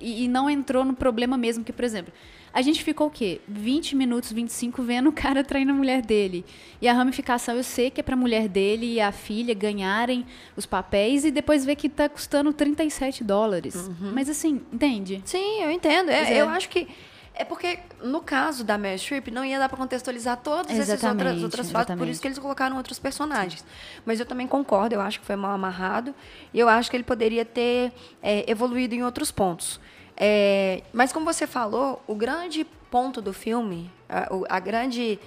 e, 0.00 0.24
e 0.24 0.28
não 0.28 0.48
entrou 0.48 0.84
no 0.84 0.94
problema 0.94 1.36
mesmo. 1.36 1.64
Que, 1.64 1.72
por 1.72 1.84
exemplo, 1.84 2.12
a 2.52 2.62
gente 2.62 2.84
ficou 2.84 3.08
o 3.08 3.10
quê? 3.10 3.40
20 3.48 3.96
minutos, 3.96 4.32
25 4.32 4.82
vendo 4.82 5.08
o 5.08 5.12
cara 5.12 5.42
traindo 5.42 5.72
a 5.72 5.74
mulher 5.74 6.00
dele. 6.02 6.44
E 6.80 6.86
a 6.86 6.92
ramificação 6.92 7.56
eu 7.56 7.64
sei 7.64 7.90
que 7.90 8.00
é 8.00 8.02
pra 8.04 8.14
mulher 8.14 8.48
dele 8.48 8.94
e 8.94 9.00
a 9.00 9.10
filha 9.10 9.52
ganharem 9.54 10.24
os 10.56 10.64
papéis 10.64 11.24
e 11.24 11.30
depois 11.30 11.64
ver 11.64 11.74
que 11.74 11.88
tá 11.88 12.08
custando 12.08 12.52
37 12.52 13.24
dólares. 13.24 13.90
Mas 14.12 14.28
assim, 14.28 14.60
entende? 14.72 15.20
Sim, 15.24 15.62
eu 15.62 15.70
entendo. 15.70 16.10
É, 16.10 16.34
é. 16.34 16.40
Eu 16.40 16.48
acho 16.48 16.68
que 16.68 16.86
é 17.34 17.44
porque 17.44 17.80
no 18.02 18.20
caso 18.20 18.62
da 18.62 18.78
Meryl 18.78 18.98
Streep 18.98 19.28
não 19.28 19.44
ia 19.44 19.58
dar 19.58 19.68
pra 19.68 19.76
contextualizar 19.76 20.36
todas 20.36 20.70
essas 20.70 21.02
outras, 21.02 21.42
outras 21.42 21.70
fatos, 21.70 21.96
por 21.96 22.06
isso 22.06 22.20
que 22.20 22.28
eles 22.28 22.38
colocaram 22.38 22.76
outros 22.76 22.98
personagens. 22.98 23.64
Mas 24.06 24.20
eu 24.20 24.26
também 24.26 24.46
concordo, 24.46 24.94
eu 24.94 25.00
acho 25.00 25.18
que 25.18 25.26
foi 25.26 25.34
mal 25.34 25.50
amarrado 25.50 26.14
e 26.52 26.60
eu 26.60 26.68
acho 26.68 26.90
que 26.90 26.96
ele 26.96 27.04
poderia 27.04 27.44
ter 27.44 27.92
é, 28.22 28.48
evoluído 28.48 28.94
em 28.94 29.02
outros 29.02 29.32
pontos. 29.32 29.80
É, 30.16 30.82
mas 30.92 31.12
como 31.12 31.26
você 31.26 31.44
falou, 31.46 32.00
o 32.06 32.14
grande 32.14 32.64
ponto 32.88 33.20
do 33.20 33.32
filme, 33.32 33.90
a, 34.08 34.28
a 34.48 34.60
grande 34.60 35.18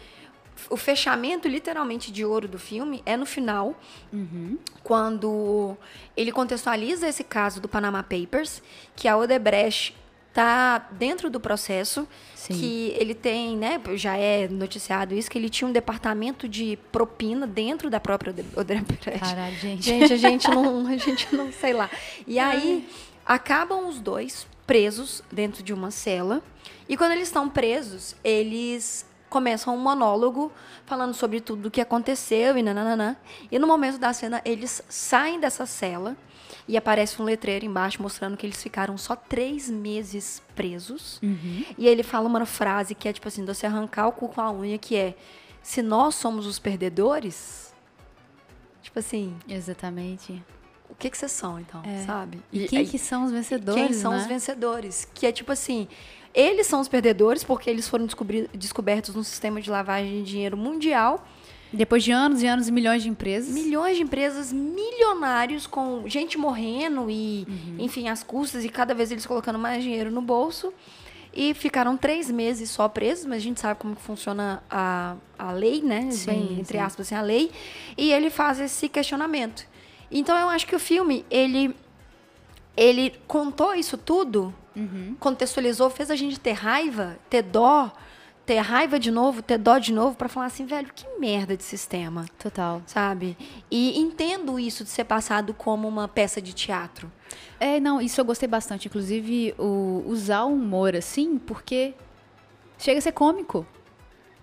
o 0.70 0.78
fechamento 0.78 1.48
literalmente 1.48 2.12
de 2.12 2.26
ouro 2.26 2.48
do 2.48 2.58
filme 2.58 3.04
é 3.06 3.16
no 3.16 3.28
final, 3.28 3.76
quando 4.84 5.78
ele 6.16 6.32
contextualiza 6.32 7.08
esse 7.08 7.24
caso 7.24 7.62
do 7.62 7.68
Panama 7.68 8.02
Papers, 8.02 8.64
que 8.96 9.08
a 9.08 9.16
Odebrecht 9.16 9.96
tá 10.38 10.88
dentro 10.92 11.32
do 11.32 11.40
processo, 11.40 12.08
Sim. 12.36 12.54
que 12.54 12.94
ele 12.96 13.16
tem, 13.16 13.58
né, 13.58 13.82
já 13.96 14.16
é 14.16 14.48
noticiado 14.48 15.16
isso, 15.16 15.32
que 15.32 15.36
ele 15.40 15.50
tinha 15.50 15.68
um 15.68 15.72
departamento 15.72 16.48
de 16.48 16.78
propina 16.92 17.48
dentro 17.48 17.90
da 17.90 18.00
própria 18.00 18.30
Ode- 18.30 18.46
Odebrecht. 18.56 19.20
Caralho, 19.20 19.56
gente. 19.56 19.84
Gente, 19.84 20.14
a 20.14 20.18
gente 20.18 20.48
não, 20.48 20.86
a 20.86 20.96
gente 20.96 21.36
não 21.36 21.52
sei 21.52 21.74
lá. 21.74 21.90
E 22.28 22.38
aí 22.38 22.88
acabam 23.26 23.88
os 23.90 24.00
dois 24.00 24.46
presos 24.68 25.24
dentro 25.32 25.64
de 25.64 25.74
uma 25.74 25.90
cela. 25.90 26.44
E 26.88 26.96
quando 26.96 27.14
eles 27.14 27.30
estão 27.30 27.50
presos, 27.50 28.16
eles 28.24 29.08
começam 29.30 29.76
um 29.76 29.80
monólogo 29.80 30.52
falando 30.86 31.14
sobre 31.14 31.42
tudo 31.42 31.68
o 31.68 31.72
que 31.72 31.82
aconteceu 31.82 32.58
e 32.58 32.64
nananã. 32.64 33.16
E 33.52 33.60
no 33.60 33.68
momento 33.68 33.98
da 33.98 34.14
cena, 34.14 34.42
eles 34.46 34.82
saem 34.90 35.40
dessa 35.40 35.66
cela 35.66 36.16
e 36.68 36.76
aparece 36.76 37.22
um 37.22 37.26
letreiro 37.26 37.66
embaixo 37.66 38.02
mostrando 38.02 38.36
que 38.36 38.46
eles 38.46 38.62
ficaram 38.62 38.98
só 38.98 39.16
três 39.16 39.70
meses 39.70 40.42
presos. 40.56 41.20
E 41.78 41.88
ele 41.88 42.04
fala 42.04 42.28
uma 42.28 42.46
frase 42.46 42.94
que 42.94 43.08
é 43.08 43.14
tipo 43.14 43.28
assim, 43.28 43.46
de 43.46 43.54
você 43.54 43.66
arrancar 43.66 44.08
o 44.08 44.12
cu 44.12 44.30
com 44.30 44.42
a 44.42 44.52
unha, 44.52 44.78
que 44.78 44.96
é 44.96 45.16
se 45.62 45.82
nós 45.82 46.16
somos 46.16 46.46
os 46.46 46.60
perdedores, 46.60 47.74
tipo 48.82 49.00
assim, 49.00 49.36
Exatamente. 49.48 50.42
O 50.98 51.00
que 51.00 51.10
que 51.12 51.18
vocês 51.18 51.32
são, 51.32 51.60
então, 51.60 51.82
sabe? 52.06 52.40
E 52.52 52.68
quem 52.68 52.84
que 52.86 52.98
são 52.98 53.24
os 53.26 53.32
vencedores, 53.32 53.82
Quem 53.82 53.94
são 53.94 54.12
né? 54.14 54.18
os 54.18 54.26
vencedores? 54.26 55.08
Que 55.14 55.28
é 55.28 55.32
tipo 55.32 55.52
assim, 55.52 55.88
eles 56.34 56.66
são 56.66 56.80
os 56.82 56.88
perdedores 56.88 57.44
porque 57.44 57.70
eles 57.70 57.88
foram 57.88 58.08
descobertos 58.54 59.14
num 59.16 59.24
sistema 59.24 59.62
de 59.62 59.70
lavagem 59.70 60.24
de 60.24 60.32
dinheiro 60.32 60.58
mundial. 60.58 61.24
Depois 61.72 62.04
de 62.04 62.12
anos 62.12 62.42
e 62.42 62.48
anos 62.48 62.68
e 62.68 62.72
milhões 62.72 63.04
de 63.04 63.10
empresas. 63.10 63.54
Milhões 63.54 63.98
de 63.98 64.02
empresas 64.04 64.52
milionários 64.54 65.68
com 65.68 66.08
gente 66.08 66.38
morrendo 66.38 67.10
e, 67.12 67.46
Uhum. 67.48 67.76
enfim, 67.80 68.08
as 68.10 68.24
custas 68.24 68.64
e 68.66 68.70
cada 68.70 68.94
vez 68.94 69.12
eles 69.12 69.26
colocando 69.26 69.60
mais 69.60 69.84
dinheiro 69.84 70.10
no 70.10 70.22
bolso. 70.22 70.74
E 71.34 71.54
ficaram 71.54 71.96
três 71.96 72.32
meses 72.32 72.70
só 72.72 72.88
presos, 72.88 73.26
mas 73.26 73.38
a 73.38 73.42
gente 73.42 73.60
sabe 73.60 73.80
como 73.80 73.96
que 73.96 74.02
funciona 74.02 74.64
a, 74.70 75.16
a 75.38 75.52
lei, 75.52 75.82
né? 75.84 76.10
Sim, 76.10 76.26
Bem, 76.32 76.60
entre 76.60 76.78
sim. 76.78 76.84
aspas, 76.84 77.06
assim, 77.08 77.16
a 77.16 77.22
lei. 77.22 77.52
E 77.98 78.12
ele 78.12 78.30
faz 78.32 78.60
esse 78.60 78.90
questionamento. 78.90 79.68
Então 80.12 80.38
eu 80.38 80.50
acho 80.50 80.66
que 80.68 80.76
o 80.76 80.80
filme, 80.80 81.26
ele, 81.30 81.76
ele 82.76 83.14
contou 83.28 83.74
isso 83.74 83.98
tudo, 83.98 84.54
Uhum. 84.76 85.16
contextualizou, 85.20 85.90
fez 85.90 86.12
a 86.12 86.16
gente 86.16 86.40
ter 86.40 86.52
raiva, 86.52 87.18
ter 87.30 87.42
dó, 87.42 87.92
ter 88.46 88.60
raiva 88.60 89.00
de 89.00 89.10
novo, 89.10 89.42
ter 89.42 89.58
dó 89.58 89.78
de 89.80 89.92
novo, 89.92 90.16
pra 90.16 90.30
falar 90.30 90.46
assim, 90.46 90.66
velho, 90.66 90.90
que 90.96 91.06
merda 91.20 91.58
de 91.58 91.64
sistema 91.64 92.26
Total. 92.38 92.82
sabe? 92.86 93.36
E 93.72 94.00
entendo 94.00 94.60
isso 94.60 94.84
de 94.84 94.90
ser 94.92 95.04
passado 95.04 95.54
como 95.54 95.88
uma 95.88 96.08
peça 96.08 96.40
de 96.42 96.54
teatro. 96.54 97.12
É, 97.60 97.80
não, 97.80 98.00
isso 98.00 98.22
eu 98.22 98.26
gostei 98.26 98.48
bastante. 98.48 98.88
Inclusive, 98.88 99.54
o, 99.58 100.04
usar 100.06 100.44
o 100.44 100.54
humor 100.54 100.96
assim, 100.96 101.38
porque 101.40 101.94
chega 102.78 103.00
a 103.00 103.02
ser 103.02 103.12
cômico. 103.12 103.66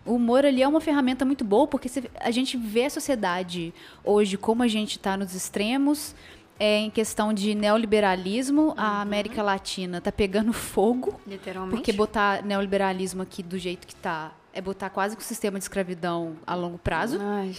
O 0.05 0.15
humor 0.15 0.45
ali 0.45 0.63
é 0.63 0.69
uma 0.69 0.81
ferramenta 0.81 1.25
muito 1.25 1.45
boa, 1.45 1.67
porque 1.67 1.91
a 2.21 2.31
gente 2.31 2.57
vê 2.57 2.85
a 2.87 2.91
sociedade 2.91 3.73
hoje 4.05 4.37
como 4.37 4.63
a 4.63 4.69
gente 4.69 4.97
está 4.97 5.17
nos 5.17 5.35
extremos, 5.35 6.15
é, 6.59 6.79
em 6.79 6.91
questão 6.91 7.33
de 7.33 7.55
neoliberalismo, 7.55 8.75
a 8.77 9.01
América 9.01 9.43
Latina 9.43 10.01
tá 10.01 10.13
pegando 10.13 10.53
fogo. 10.55 11.21
Literalmente. 11.27 11.77
Porque 11.77 11.93
botar 11.93 12.43
neoliberalismo 12.45 13.23
aqui 13.23 13.43
do 13.43 13.59
jeito 13.59 13.87
que 13.87 13.95
tá 13.95 14.33
é 14.55 14.61
botar 14.61 14.89
quase 14.89 15.17
que 15.17 15.23
o 15.23 15.25
sistema 15.25 15.59
de 15.59 15.65
escravidão 15.65 16.37
a 16.47 16.55
longo 16.55 16.79
prazo. 16.79 17.19
Ai, 17.21 17.53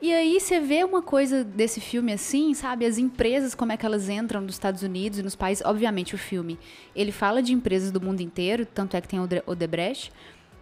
E 0.00 0.12
aí 0.12 0.40
você 0.40 0.60
vê 0.60 0.84
uma 0.84 1.02
coisa 1.02 1.42
desse 1.42 1.80
filme 1.80 2.12
assim, 2.12 2.54
sabe? 2.54 2.86
As 2.86 2.98
empresas, 2.98 3.52
como 3.52 3.72
é 3.72 3.76
que 3.76 3.84
elas 3.84 4.08
entram 4.08 4.40
nos 4.40 4.54
Estados 4.54 4.82
Unidos 4.82 5.18
e 5.18 5.22
nos 5.24 5.34
países. 5.34 5.64
Obviamente, 5.66 6.14
o 6.14 6.18
filme, 6.18 6.56
ele 6.94 7.10
fala 7.10 7.42
de 7.42 7.52
empresas 7.52 7.90
do 7.90 8.00
mundo 8.00 8.20
inteiro, 8.20 8.64
tanto 8.64 8.96
é 8.96 9.00
que 9.00 9.08
tem 9.08 9.18
o 9.18 9.28
Odebrecht, 9.44 10.12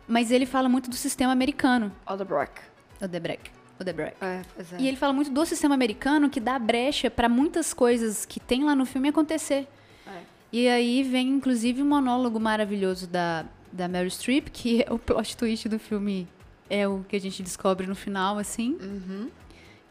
mas 0.07 0.31
ele 0.31 0.47
fala 0.47 0.69
muito 0.69 0.91
do 0.91 0.97
sistema 0.97 1.33
americano. 1.33 1.93
Odebrecht. 2.07 2.61
Odebrecht. 3.01 3.51
Odebrecht. 3.81 4.17
É, 4.21 4.43
pois 4.55 4.73
é. 4.73 4.77
E 4.81 4.89
ele 4.89 4.97
fala 4.97 5.13
muito 5.13 5.31
do 5.31 5.45
sistema 5.47 5.75
americano 5.75 6.31
que 6.31 6.41
dá 6.41 6.59
brecha 6.59 7.11
para 7.11 7.29
muitas 7.29 7.75
coisas 7.75 8.25
que 8.25 8.39
tem 8.39 8.65
lá 8.65 8.75
no 8.75 8.87
filme 8.87 9.09
acontecer. 9.09 9.67
É. 10.07 10.21
E 10.53 10.69
aí 10.69 11.03
vem, 11.03 11.29
inclusive, 11.29 11.83
um 11.83 11.87
monólogo 11.87 12.39
maravilhoso 12.39 13.07
da, 13.07 13.45
da 13.73 13.89
Meryl 13.89 14.11
Streep, 14.11 14.49
que 14.53 14.83
é 14.83 14.87
o 14.93 14.99
plot 14.99 15.37
twist 15.37 15.69
do 15.69 15.79
filme, 15.79 16.29
é 16.71 16.87
o 16.87 17.05
que 17.09 17.17
a 17.17 17.21
gente 17.21 17.43
descobre 17.43 17.87
no 17.87 17.95
final, 17.95 18.39
assim. 18.39 18.77
Uhum. 18.81 19.29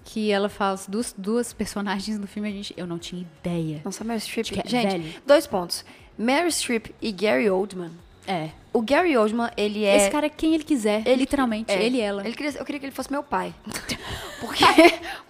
Que 0.06 0.32
ela 0.32 0.50
fala 0.50 0.74
as 0.74 0.88
duas, 0.88 1.14
duas 1.18 1.54
personagens 1.54 2.20
no 2.20 2.28
filme, 2.28 2.50
a 2.50 2.52
gente, 2.52 2.74
eu 2.76 2.86
não 2.86 3.00
tinha 3.00 3.22
ideia. 3.22 3.82
Nossa, 3.86 4.04
Meryl 4.04 4.20
Streep. 4.20 4.52
Que 4.52 4.60
é 4.60 4.64
Gente, 4.66 4.92
velho. 4.92 5.14
dois 5.26 5.48
pontos. 5.48 5.86
Meryl 6.18 6.52
Streep 6.52 6.88
e 7.02 7.12
Gary 7.12 7.50
Oldman. 7.50 7.92
É. 8.28 8.50
O 8.72 8.82
Gary 8.82 9.16
Oldman, 9.18 9.52
ele 9.58 9.84
é... 9.86 9.98
Esse 9.98 10.10
cara 10.10 10.26
é 10.26 10.30
quem 10.30 10.56
ele 10.56 10.64
quiser, 10.64 11.02
ele- 11.06 11.18
literalmente. 11.18 11.72
é, 11.72 11.84
ele 11.84 11.98
e 11.98 12.02
ela. 12.02 12.26
Ele 12.26 12.36
queria, 12.36 12.58
eu 12.58 12.66
queria 12.66 12.80
que 12.80 12.86
ele 12.88 12.96
fosse 12.96 13.12
meu 13.12 13.22
pai. 13.24 13.54
Porque, 14.40 14.66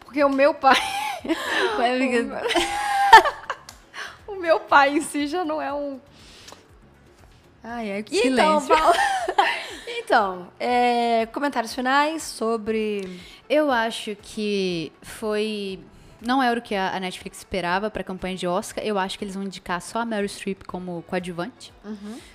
porque 0.06 0.24
o 0.24 0.30
meu 0.30 0.54
pai... 0.54 0.76
o 4.28 4.36
meu 4.36 4.60
pai 4.60 4.98
em 4.98 5.02
si 5.02 5.28
já 5.28 5.44
não 5.46 5.62
é 5.62 5.74
um... 5.74 6.00
Ai, 7.64 7.92
ai. 7.94 8.06
Então, 8.12 8.60
Silêncio. 8.60 8.68
Paula- 8.76 8.96
então 9.88 10.48
é, 10.60 11.26
comentários 11.28 11.74
finais 11.74 12.22
sobre... 12.24 13.20
Eu 13.50 13.72
acho 13.72 14.16
que 14.22 14.92
foi. 15.02 15.80
Não 16.26 16.42
era 16.42 16.58
o 16.60 16.64
que 16.64 16.74
a 16.76 16.96
a 16.96 17.00
Netflix 17.00 17.40
esperava 17.40 17.90
para 17.90 18.02
a 18.02 18.04
campanha 18.04 18.36
de 18.36 18.48
Oscar. 18.48 18.84
Eu 18.84 18.98
acho 18.98 19.18
que 19.18 19.24
eles 19.26 19.36
vão 19.36 19.44
indicar 19.44 19.82
só 19.82 20.00
a 20.00 20.06
Meryl 20.06 20.28
Streep 20.28 20.64
como 20.66 21.02
coadjuvante. 21.04 21.74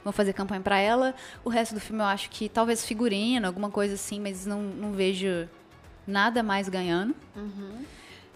Vão 0.04 0.12
fazer 0.12 0.33
campanha 0.33 0.61
para 0.61 0.78
ela. 0.78 1.14
O 1.45 1.49
resto 1.49 1.75
do 1.75 1.80
filme 1.80 2.02
eu 2.02 2.07
acho 2.07 2.28
que 2.30 2.49
talvez 2.49 2.85
figurino, 2.85 3.47
alguma 3.47 3.71
coisa 3.71 3.95
assim, 3.95 4.21
mas 4.21 4.45
não, 4.47 4.62
não 4.62 4.92
vejo 4.92 5.49
nada 6.07 6.42
mais 6.42 6.68
ganhando. 6.68 7.14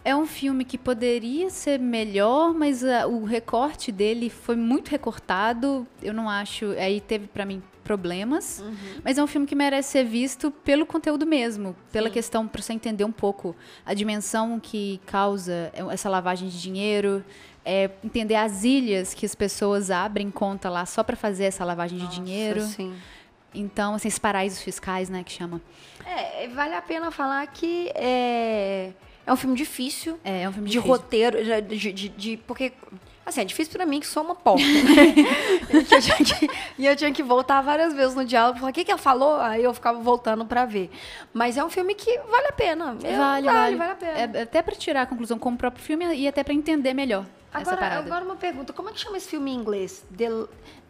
É 0.05 0.17
um 0.17 0.27
filme 0.27 0.65
que 0.65 0.77
poderia 0.77 1.49
ser 1.51 1.79
melhor, 1.79 2.53
mas 2.53 2.83
ah, 2.85 3.07
o 3.07 3.25
recorte 3.25 3.93
dele 3.93 4.29
foi 4.31 4.57
muito 4.57 4.89
recortado. 4.91 5.87
Eu 6.03 6.13
não 6.13 6.29
acho. 6.29 6.73
Aí 6.73 7.01
teve 7.01 7.27
pra 7.29 7.45
mim 7.45 7.63
problemas. 7.83 8.63
Mas 9.05 9.19
é 9.19 9.23
um 9.23 9.27
filme 9.27 9.47
que 9.47 9.55
merece 9.55 9.91
ser 9.93 10.05
visto 10.05 10.51
pelo 10.51 10.87
conteúdo 10.87 11.27
mesmo, 11.27 11.75
pela 11.91 12.09
questão 12.11 12.47
para 12.49 12.63
você 12.63 12.73
entender 12.73 13.05
um 13.05 13.13
pouco 13.13 13.55
a 13.85 13.93
dimensão 13.95 14.59
que 14.61 15.01
causa 15.07 15.71
essa 15.91 16.09
lavagem 16.09 16.49
de 16.49 16.61
dinheiro, 16.61 17.25
é, 17.65 17.91
entender 18.03 18.35
as 18.37 18.65
ilhas 18.65 19.15
que 19.15 19.25
as 19.27 19.35
pessoas 19.35 19.91
abrem 19.91 20.31
conta 20.31 20.69
lá 20.71 20.85
só 20.87 21.03
para 21.03 21.17
fazer 21.17 21.45
essa 21.45 21.65
lavagem 21.65 21.99
de 21.99 22.09
dinheiro. 22.09 22.61
Sim. 22.63 22.95
Então, 23.55 23.95
assim, 23.95 24.09
esses 24.09 24.19
paraísos 24.19 24.63
fiscais, 24.63 25.11
né, 25.11 25.23
que 25.23 25.31
chama. 25.31 25.61
É, 26.07 26.49
vale 26.49 26.75
a 26.75 26.81
pena 26.83 27.11
falar 27.11 27.47
que 27.49 27.93
é, 27.95 28.93
é 29.27 29.33
um 29.33 29.37
filme 29.37 29.55
difícil, 29.55 30.19
É, 30.25 30.43
é 30.43 30.49
um 30.49 30.53
filme 30.53 30.69
de 30.69 30.73
difícil. 30.73 30.91
roteiro, 30.97 31.45
de, 31.45 31.77
de, 31.79 31.93
de- 31.93 32.09
de- 32.09 32.37
porque 32.47 32.73
Assim, 33.33 33.41
é 33.41 33.45
difícil 33.45 33.73
pra 33.73 33.87
mim 33.87 33.99
que 33.99 34.07
sou 34.07 34.23
uma 34.23 34.35
porca, 34.35 34.63
né? 34.63 35.15
e, 35.73 35.77
eu 35.95 36.01
tinha 36.01 36.17
que, 36.19 36.51
e 36.79 36.87
eu 36.87 36.97
tinha 36.97 37.13
que 37.13 37.23
voltar 37.23 37.61
várias 37.63 37.95
vezes 37.95 38.15
no 38.15 38.25
diálogo, 38.25 38.59
falar, 38.59 38.71
o 38.71 38.75
que 38.75 38.85
que 38.85 38.91
ela 38.91 38.99
falou? 38.99 39.37
Aí 39.41 39.65
eu 39.65 39.73
ficava 39.73 39.99
voltando 40.01 40.45
pra 40.45 40.65
ver. 40.65 40.91
Mas 41.33 41.57
é 41.57 41.65
um 41.65 41.71
filme 41.71 41.95
que 41.95 42.19
vale 42.31 42.49
a 42.49 42.53
pena. 42.53 42.97
Eu- 43.03 43.17
Vale, 43.17 43.47
vale, 43.47 43.77
vale. 43.77 43.93
a 43.93 43.95
pena. 43.95 44.39
É, 44.39 44.43
até 44.43 44.61
pra 44.63 44.75
tirar 44.75 45.03
a 45.03 45.07
conclusão 45.07 45.39
como 45.39 45.57
o 45.57 45.59
próprio 45.59 45.83
filme 45.83 46.15
e 46.15 46.29
até 46.29 46.45
pra 46.45 46.53
entender 46.53 46.93
melhor 46.95 47.25
Agora, 47.53 47.87
agora 47.99 48.25
uma 48.25 48.37
pergunta, 48.37 48.73
como 48.73 48.89
é 48.89 48.93
que 48.93 49.01
chama 49.01 49.19
esse 49.19 49.29
filme 49.29 49.51
em 49.51 49.55
inglês? 49.55 50.03
The, 50.17 50.29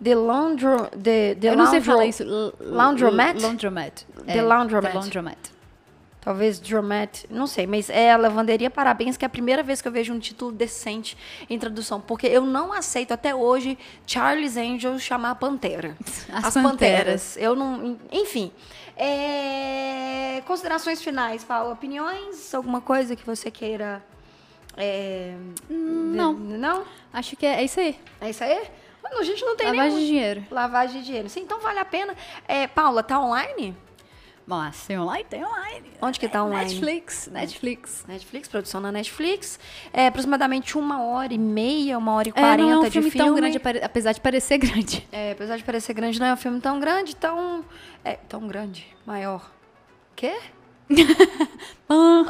the 0.02 0.14
Laundro... 0.14 0.86
The, 0.90 1.34
the 1.34 1.48
eu 1.48 1.56
não 1.56 1.66
sei 1.66 1.80
falar 1.80 2.06
isso. 2.06 2.24
Laundromat? 2.60 3.40
Laundromat. 3.40 4.02
The 4.26 4.38
É, 4.38 4.42
Laundromat. 4.42 4.92
The 4.92 4.98
Laundromat. 4.98 5.38
Talvez 6.24 6.60
Dromat, 6.60 7.24
não 7.28 7.48
sei, 7.48 7.66
mas 7.66 7.90
é 7.90 8.12
a 8.12 8.16
Lavanderia 8.16 8.70
Parabéns, 8.70 9.16
que 9.16 9.24
é 9.24 9.26
a 9.26 9.28
primeira 9.28 9.60
vez 9.60 9.82
que 9.82 9.88
eu 9.88 9.92
vejo 9.92 10.12
um 10.14 10.20
título 10.20 10.52
decente 10.52 11.18
em 11.50 11.58
tradução, 11.58 12.00
porque 12.00 12.28
eu 12.28 12.46
não 12.46 12.72
aceito 12.72 13.10
até 13.12 13.34
hoje 13.34 13.76
Charles 14.06 14.56
Angels 14.56 15.02
chamar 15.02 15.34
Pantera. 15.34 15.96
As 16.32 16.54
Panteras. 16.54 17.36
Eu 17.36 17.56
não. 17.56 17.98
Enfim. 18.12 18.52
É, 18.96 20.42
Considerações 20.46 21.02
finais, 21.02 21.42
Paulo. 21.44 21.72
Opiniões? 21.72 22.54
Alguma 22.54 22.80
coisa 22.80 23.16
que 23.16 23.24
você 23.26 23.50
queira. 23.50 24.02
é, 24.76 25.34
Não, 25.68 26.32
Não? 26.34 26.84
acho 27.12 27.36
que 27.36 27.44
é, 27.46 27.60
é 27.60 27.64
isso 27.64 27.80
aí. 27.80 27.98
É 28.20 28.30
isso 28.30 28.44
aí? 28.44 28.62
Mano, 29.02 29.18
a 29.18 29.24
gente 29.24 29.44
não 29.44 29.56
tem 29.56 29.66
Lavagem 29.66 29.88
nenhum- 29.90 30.00
de 30.00 30.06
dinheiro. 30.06 30.44
Lavagem 30.50 31.00
de 31.00 31.06
dinheiro. 31.06 31.28
Sim, 31.28 31.40
então 31.40 31.58
vale 31.60 31.78
a 31.80 31.84
pena. 31.84 32.14
É, 32.46 32.66
Paula, 32.68 33.02
tá 33.02 33.18
online? 33.20 33.76
Bom, 34.52 34.60
assim, 34.60 34.98
online 34.98 35.24
tem 35.30 35.42
online. 35.42 35.92
Onde 36.02 36.20
que 36.20 36.28
tá 36.28 36.44
online? 36.44 36.68
Netflix, 36.74 37.26
Netflix. 37.32 38.04
Netflix, 38.06 38.48
produção 38.48 38.82
na 38.82 38.92
Netflix. 38.92 39.58
É 39.94 40.08
aproximadamente 40.08 40.76
uma 40.76 41.02
hora 41.02 41.32
e 41.32 41.38
meia, 41.38 41.96
uma 41.96 42.12
hora 42.12 42.28
e 42.28 42.32
É, 42.32 42.34
não 42.34 42.42
quarenta 42.42 42.70
é 42.70 42.76
um 42.76 42.82
de 42.82 42.90
filme 42.90 43.10
filme. 43.10 43.26
tão 43.26 43.34
grande, 43.34 43.58
apesar 43.82 44.12
de 44.12 44.20
parecer 44.20 44.58
grande. 44.60 45.08
É, 45.10 45.32
apesar 45.32 45.56
de 45.56 45.64
parecer 45.64 45.94
grande, 45.94 46.20
não 46.20 46.26
é 46.26 46.34
um 46.34 46.36
filme 46.36 46.60
tão 46.60 46.78
grande, 46.78 47.16
tão. 47.16 47.64
É, 48.04 48.16
tão 48.28 48.46
grande, 48.46 48.86
maior. 49.06 49.50
Quê? 50.14 50.38
Pã, 51.88 52.26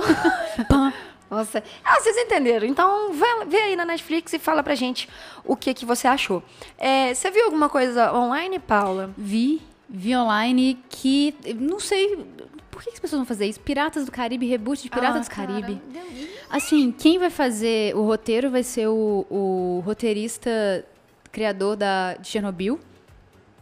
pã. 0.68 0.92
Nossa. 1.28 1.64
Ah, 1.82 1.98
vocês 1.98 2.16
entenderam. 2.18 2.68
Então, 2.68 3.12
vê, 3.14 3.44
vê 3.46 3.56
aí 3.56 3.74
na 3.74 3.84
Netflix 3.84 4.32
e 4.32 4.38
fala 4.38 4.62
pra 4.62 4.76
gente 4.76 5.08
o 5.44 5.56
que, 5.56 5.74
que 5.74 5.84
você 5.84 6.06
achou. 6.06 6.40
É, 6.78 7.12
você 7.12 7.32
viu 7.32 7.46
alguma 7.46 7.68
coisa 7.68 8.12
online, 8.14 8.60
Paula? 8.60 9.10
Vi, 9.18 9.60
vi 9.92 10.16
online 10.16 10.82
que. 10.88 11.34
Não 11.58 11.78
sei. 11.78 12.24
Por 12.70 12.82
que 12.82 12.88
as 12.90 12.98
pessoas 12.98 13.18
vão 13.20 13.26
fazer 13.26 13.46
isso? 13.46 13.60
Piratas 13.60 14.06
do 14.06 14.10
Caribe, 14.10 14.46
reboot 14.46 14.82
de 14.82 14.88
Piratas 14.90 15.26
Ah, 15.26 15.30
do 15.30 15.34
Caribe. 15.36 15.80
cara, 15.92 16.06
Assim, 16.50 16.90
quem 16.90 17.18
vai 17.18 17.28
fazer 17.30 17.94
o 17.94 18.02
roteiro 18.02 18.50
vai 18.50 18.62
ser 18.62 18.88
o, 18.88 19.26
o 19.30 19.82
roteirista 19.84 20.50
criador 21.30 21.76
da, 21.76 22.14
de 22.14 22.26
Chernobyl. 22.28 22.80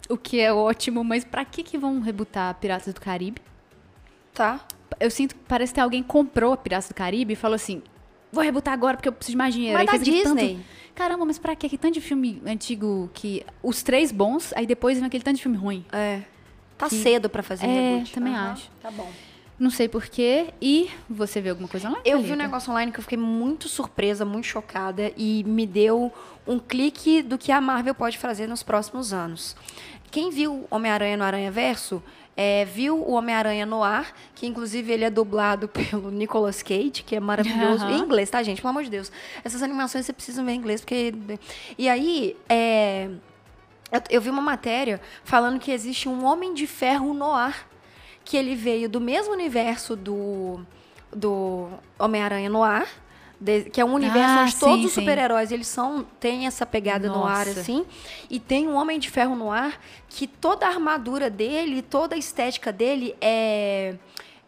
O 0.08 0.16
que 0.16 0.40
é 0.40 0.52
ótimo, 0.52 1.02
mas 1.04 1.24
pra 1.24 1.44
que 1.44 1.62
que 1.62 1.76
vão 1.76 2.00
rebutar 2.00 2.54
Piratas 2.54 2.92
do 2.94 3.00
Caribe? 3.00 3.40
Tá. 4.32 4.60
Eu 4.98 5.10
sinto 5.10 5.34
que 5.34 5.40
parece 5.46 5.74
que 5.74 5.80
alguém 5.80 6.02
comprou 6.02 6.52
a 6.52 6.56
Piratas 6.56 6.88
do 6.88 6.94
Caribe 6.94 7.32
e 7.32 7.36
falou 7.36 7.54
assim: 7.56 7.82
vou 8.32 8.42
rebutar 8.44 8.74
agora 8.74 8.96
porque 8.96 9.08
eu 9.08 9.12
preciso 9.12 9.32
de 9.32 9.38
mais 9.38 9.54
dinheiro. 9.54 9.78
Mas 9.78 9.88
Aí 9.88 9.98
da 9.98 10.04
Disney. 10.04 10.54
Tanto... 10.54 10.64
Caramba, 10.94 11.24
mas 11.24 11.38
pra 11.38 11.54
quê? 11.56 11.68
Que 11.68 11.78
tanto 11.78 11.94
de 11.94 12.00
filme 12.00 12.42
antigo 12.46 13.10
que. 13.14 13.44
Os 13.62 13.82
três 13.82 14.10
bons, 14.12 14.52
aí 14.54 14.66
depois 14.66 14.98
vem 14.98 15.06
aquele 15.06 15.22
tanto 15.24 15.36
de 15.36 15.42
filme 15.42 15.56
ruim. 15.56 15.84
É. 15.92 16.20
Tá 16.76 16.88
Que- 16.88 16.96
cedo 16.96 17.28
pra 17.28 17.42
fazer 17.42 17.66
É, 17.66 17.90
reboot. 17.92 18.12
também 18.12 18.34
Aham, 18.34 18.52
acho. 18.52 18.70
Tá 18.82 18.90
bom. 18.90 19.10
Não 19.58 19.70
sei 19.70 19.88
porquê. 19.88 20.46
E 20.60 20.88
você 21.08 21.40
viu 21.40 21.52
alguma 21.52 21.68
coisa 21.68 21.90
lá? 21.90 21.98
Eu 22.04 22.20
vi 22.22 22.32
um 22.32 22.36
negócio 22.36 22.72
online 22.72 22.90
que 22.90 22.98
eu 22.98 23.02
fiquei 23.02 23.18
muito 23.18 23.68
surpresa, 23.68 24.24
muito 24.24 24.46
chocada 24.46 25.12
e 25.16 25.44
me 25.44 25.66
deu 25.66 26.10
um 26.46 26.58
clique 26.58 27.20
do 27.22 27.36
que 27.36 27.52
a 27.52 27.60
Marvel 27.60 27.94
pode 27.94 28.16
fazer 28.16 28.46
nos 28.46 28.62
próximos 28.62 29.12
anos. 29.12 29.54
Quem 30.10 30.30
viu 30.30 30.66
Homem-Aranha 30.70 31.16
no 31.16 31.24
Aranha 31.24 31.50
Verso 31.50 32.02
é, 32.36 32.64
viu 32.64 32.96
o 32.96 33.12
Homem-Aranha 33.12 33.66
no 33.66 33.82
ar, 33.82 34.14
que 34.34 34.46
inclusive 34.46 34.92
ele 34.92 35.04
é 35.04 35.10
dublado 35.10 35.68
pelo 35.68 36.10
Nicolas 36.10 36.62
Cage, 36.62 37.02
que 37.04 37.16
é 37.16 37.20
maravilhoso. 37.20 37.84
Aham. 37.84 37.96
Em 37.96 38.00
inglês, 38.00 38.30
tá, 38.30 38.42
gente? 38.42 38.60
Pelo 38.60 38.70
amor 38.70 38.84
de 38.84 38.90
Deus. 38.90 39.10
Essas 39.44 39.62
animações 39.62 40.06
você 40.06 40.12
precisa 40.12 40.42
ver 40.42 40.52
em 40.52 40.56
inglês, 40.56 40.80
porque. 40.80 41.14
E 41.76 41.88
aí, 41.88 42.36
é, 42.48 43.08
eu, 43.92 44.02
eu 44.10 44.20
vi 44.20 44.30
uma 44.30 44.42
matéria 44.42 45.00
falando 45.24 45.58
que 45.58 45.70
existe 45.70 46.08
um 46.08 46.24
Homem 46.24 46.54
de 46.54 46.66
Ferro 46.66 47.12
no 47.12 47.32
ar, 47.32 47.68
que 48.24 48.36
ele 48.36 48.54
veio 48.54 48.88
do 48.88 49.00
mesmo 49.00 49.32
universo 49.32 49.96
do, 49.96 50.60
do 51.14 51.68
Homem-Aranha 51.98 52.48
no 52.48 52.62
ar, 52.62 52.88
de- 53.40 53.64
que 53.70 53.80
é 53.80 53.84
um 53.84 53.94
universo 53.94 54.38
Ah, 54.38 54.42
onde 54.42 54.52
sim, 54.52 54.58
todos 54.60 54.84
os 54.86 54.92
super-heróis 54.92 55.50
eles 55.50 55.66
são 55.66 56.04
têm 56.20 56.46
essa 56.46 56.66
pegada 56.66 57.08
no 57.08 57.24
ar 57.24 57.46
Nossa. 57.46 57.60
assim, 57.60 57.86
e 58.28 58.38
tem 58.38 58.68
um 58.68 58.74
Homem 58.76 58.98
de 58.98 59.08
Ferro 59.10 59.34
no 59.34 59.50
ar 59.50 59.80
que 60.08 60.26
toda 60.26 60.66
a 60.66 60.68
armadura 60.68 61.30
dele, 61.30 61.80
toda 61.82 62.14
a 62.14 62.18
estética 62.18 62.70
dele 62.72 63.14
é, 63.20 63.94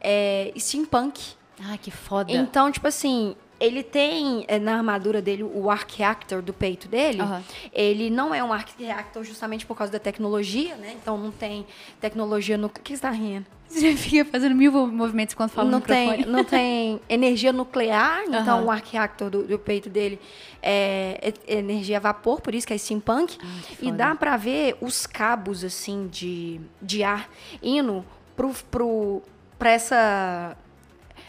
é 0.01 0.53
steampunk. 0.59 1.21
Ah, 1.65 1.79
que 1.79 1.91
foda. 1.91 2.31
Então, 2.33 2.71
tipo 2.73 2.87
assim, 2.89 3.37
ele 3.61 3.83
tem 3.85 4.45
eh, 4.49 4.59
na 4.59 4.77
armadura 4.77 5.23
dele 5.23 5.45
o 5.45 5.71
arc 5.71 5.93
reactor 5.97 6.43
do 6.43 6.53
peito 6.53 6.89
dele. 6.89 7.21
Aham. 7.23 7.43
Ele 7.73 8.11
não 8.11 8.35
é 8.35 8.43
um 8.43 8.53
arc 8.53 8.71
reactor 8.79 9.23
justamente 9.23 9.65
por 9.65 9.77
causa 9.77 9.93
da 9.93 10.01
tecnologia, 10.01 10.75
né? 10.77 10.95
Então 11.01 11.17
não 11.17 11.31
tem 11.31 11.65
tecnologia 12.01 12.59
no. 12.59 12.67
O 12.67 12.71
que 12.71 12.97
você 12.97 13.01
tá 13.03 13.11
rindo? 13.11 13.47
Você 13.73 13.97
fica 13.97 14.25
fazendo 14.25 14.55
mil 14.55 14.71
movimentos 14.89 15.35
quando 15.35 15.51
fala 15.51 15.71
não 15.71 15.79
no 15.79 15.85
microfone. 15.87 16.25
tem, 16.25 16.33
não 16.33 16.45
tem 16.45 17.01
energia 17.09 17.53
nuclear, 17.53 18.23
então 18.27 18.67
o 18.67 18.71
arc 18.71 18.93
reactor 18.93 19.31
do, 19.31 19.45
do 19.45 19.59
peito 19.59 19.89
dele 19.89 20.21
é, 20.63 21.33
é 21.47 21.59
energia 21.59 21.97
a 21.97 22.01
vapor, 22.01 22.41
por 22.41 22.55
isso 22.55 22.67
que 22.67 22.73
é 22.75 22.79
steampunk. 22.79 23.39
Ah, 23.41 23.47
que 23.67 23.73
e 23.75 23.77
foda. 23.87 23.97
dá 23.97 24.15
pra 24.15 24.37
ver 24.37 24.77
os 24.81 25.07
cabos 25.07 25.65
assim 25.65 26.07
de, 26.09 26.61
de 26.81 27.03
ar 27.03 27.31
indo 27.63 28.05
pro, 28.37 28.53
pro, 28.71 29.23
pra 29.59 29.71
essa. 29.71 30.57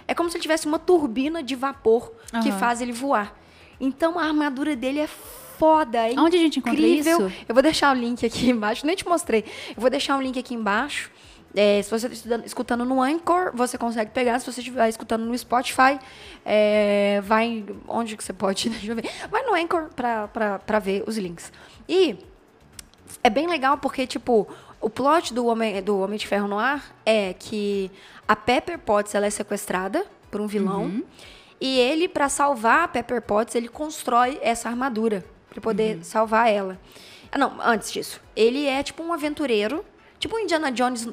É 0.06 0.14
como 0.14 0.30
se 0.30 0.36
ele 0.36 0.42
tivesse 0.42 0.68
uma 0.68 0.80
turbina 0.80 1.42
de 1.42 1.56
vapor 1.56 2.12
que 2.42 2.50
Aham. 2.50 2.60
faz 2.60 2.82
ele 2.82 2.92
voar. 2.92 3.34
Então 3.80 4.20
a 4.20 4.26
armadura 4.26 4.76
dele 4.76 5.00
é 5.00 5.08
foda, 5.08 6.10
é 6.10 6.20
Onde 6.20 6.36
a 6.36 6.40
gente 6.40 6.60
encontra 6.60 6.82
isso? 6.82 7.32
Eu 7.48 7.54
vou 7.56 7.62
deixar 7.62 7.96
o 7.96 8.00
link 8.00 8.26
aqui 8.26 8.50
embaixo, 8.52 8.86
nem 8.86 8.96
te 8.96 9.08
mostrei. 9.08 9.46
Eu 9.70 9.82
vou 9.82 9.90
deixar 9.90 10.18
um 10.18 10.22
link 10.22 10.38
aqui 10.38 10.54
embaixo. 10.54 11.10
É, 11.56 11.82
se 11.84 11.90
você 11.92 12.08
está 12.08 12.38
escutando 12.46 12.84
no 12.84 13.02
Anchor, 13.02 13.52
você 13.54 13.78
consegue 13.78 14.12
pegar. 14.12 14.40
Se 14.40 14.52
você 14.52 14.60
estiver 14.62 14.90
escutando 14.90 15.24
no 15.24 15.38
Spotify, 15.38 16.00
é, 16.44 17.22
vai. 17.24 17.64
Onde 17.88 18.18
que 18.18 18.24
você 18.24 18.34
pode? 18.34 18.70
Deixa 18.70 18.92
eu 18.92 18.96
ver. 18.96 19.10
Vai 19.30 19.44
no 19.44 19.54
Anchor 19.54 19.90
pra 19.94 20.80
ver 20.80 21.04
os 21.06 21.18
links. 21.18 21.52
E 21.88 22.18
é 23.24 23.30
bem 23.30 23.48
legal 23.48 23.78
porque, 23.78 24.08
tipo, 24.08 24.48
o 24.82 24.90
plot 24.90 25.34
do 25.34 25.46
Homem, 25.46 25.82
do 25.84 26.00
Homem 26.00 26.18
de 26.18 26.26
Ferro 26.28 26.48
no 26.48 26.58
Ar 26.58 26.84
é 27.06 27.34
que 27.34 27.92
a 28.28 28.36
Pepper 28.36 28.80
Potts 28.80 29.14
ela 29.14 29.28
é 29.28 29.30
sequestrada 29.30 30.06
por 30.32 30.42
um 30.42 30.48
vilão. 30.48 30.84
Uhum. 30.86 31.04
E 31.62 31.80
ele, 31.80 32.08
pra 32.10 32.28
salvar 32.30 32.84
a 32.84 32.88
Pepper 32.88 33.22
Potts, 33.22 33.54
ele 33.56 33.68
constrói 33.68 34.40
essa 34.42 34.68
armadura 34.70 35.24
pra 35.50 35.62
poder 35.62 35.98
Uhum. 35.98 36.04
salvar 36.04 36.50
ela. 36.52 36.80
Ah, 37.32 37.38
não, 37.38 37.54
antes 37.62 37.92
disso. 37.92 38.20
Ele 38.36 38.66
é 38.66 38.82
tipo 38.84 39.04
um 39.04 39.14
aventureiro, 39.14 39.86
tipo 40.20 40.36
um 40.36 40.40
Indiana 40.40 40.72
Jones 40.72 41.08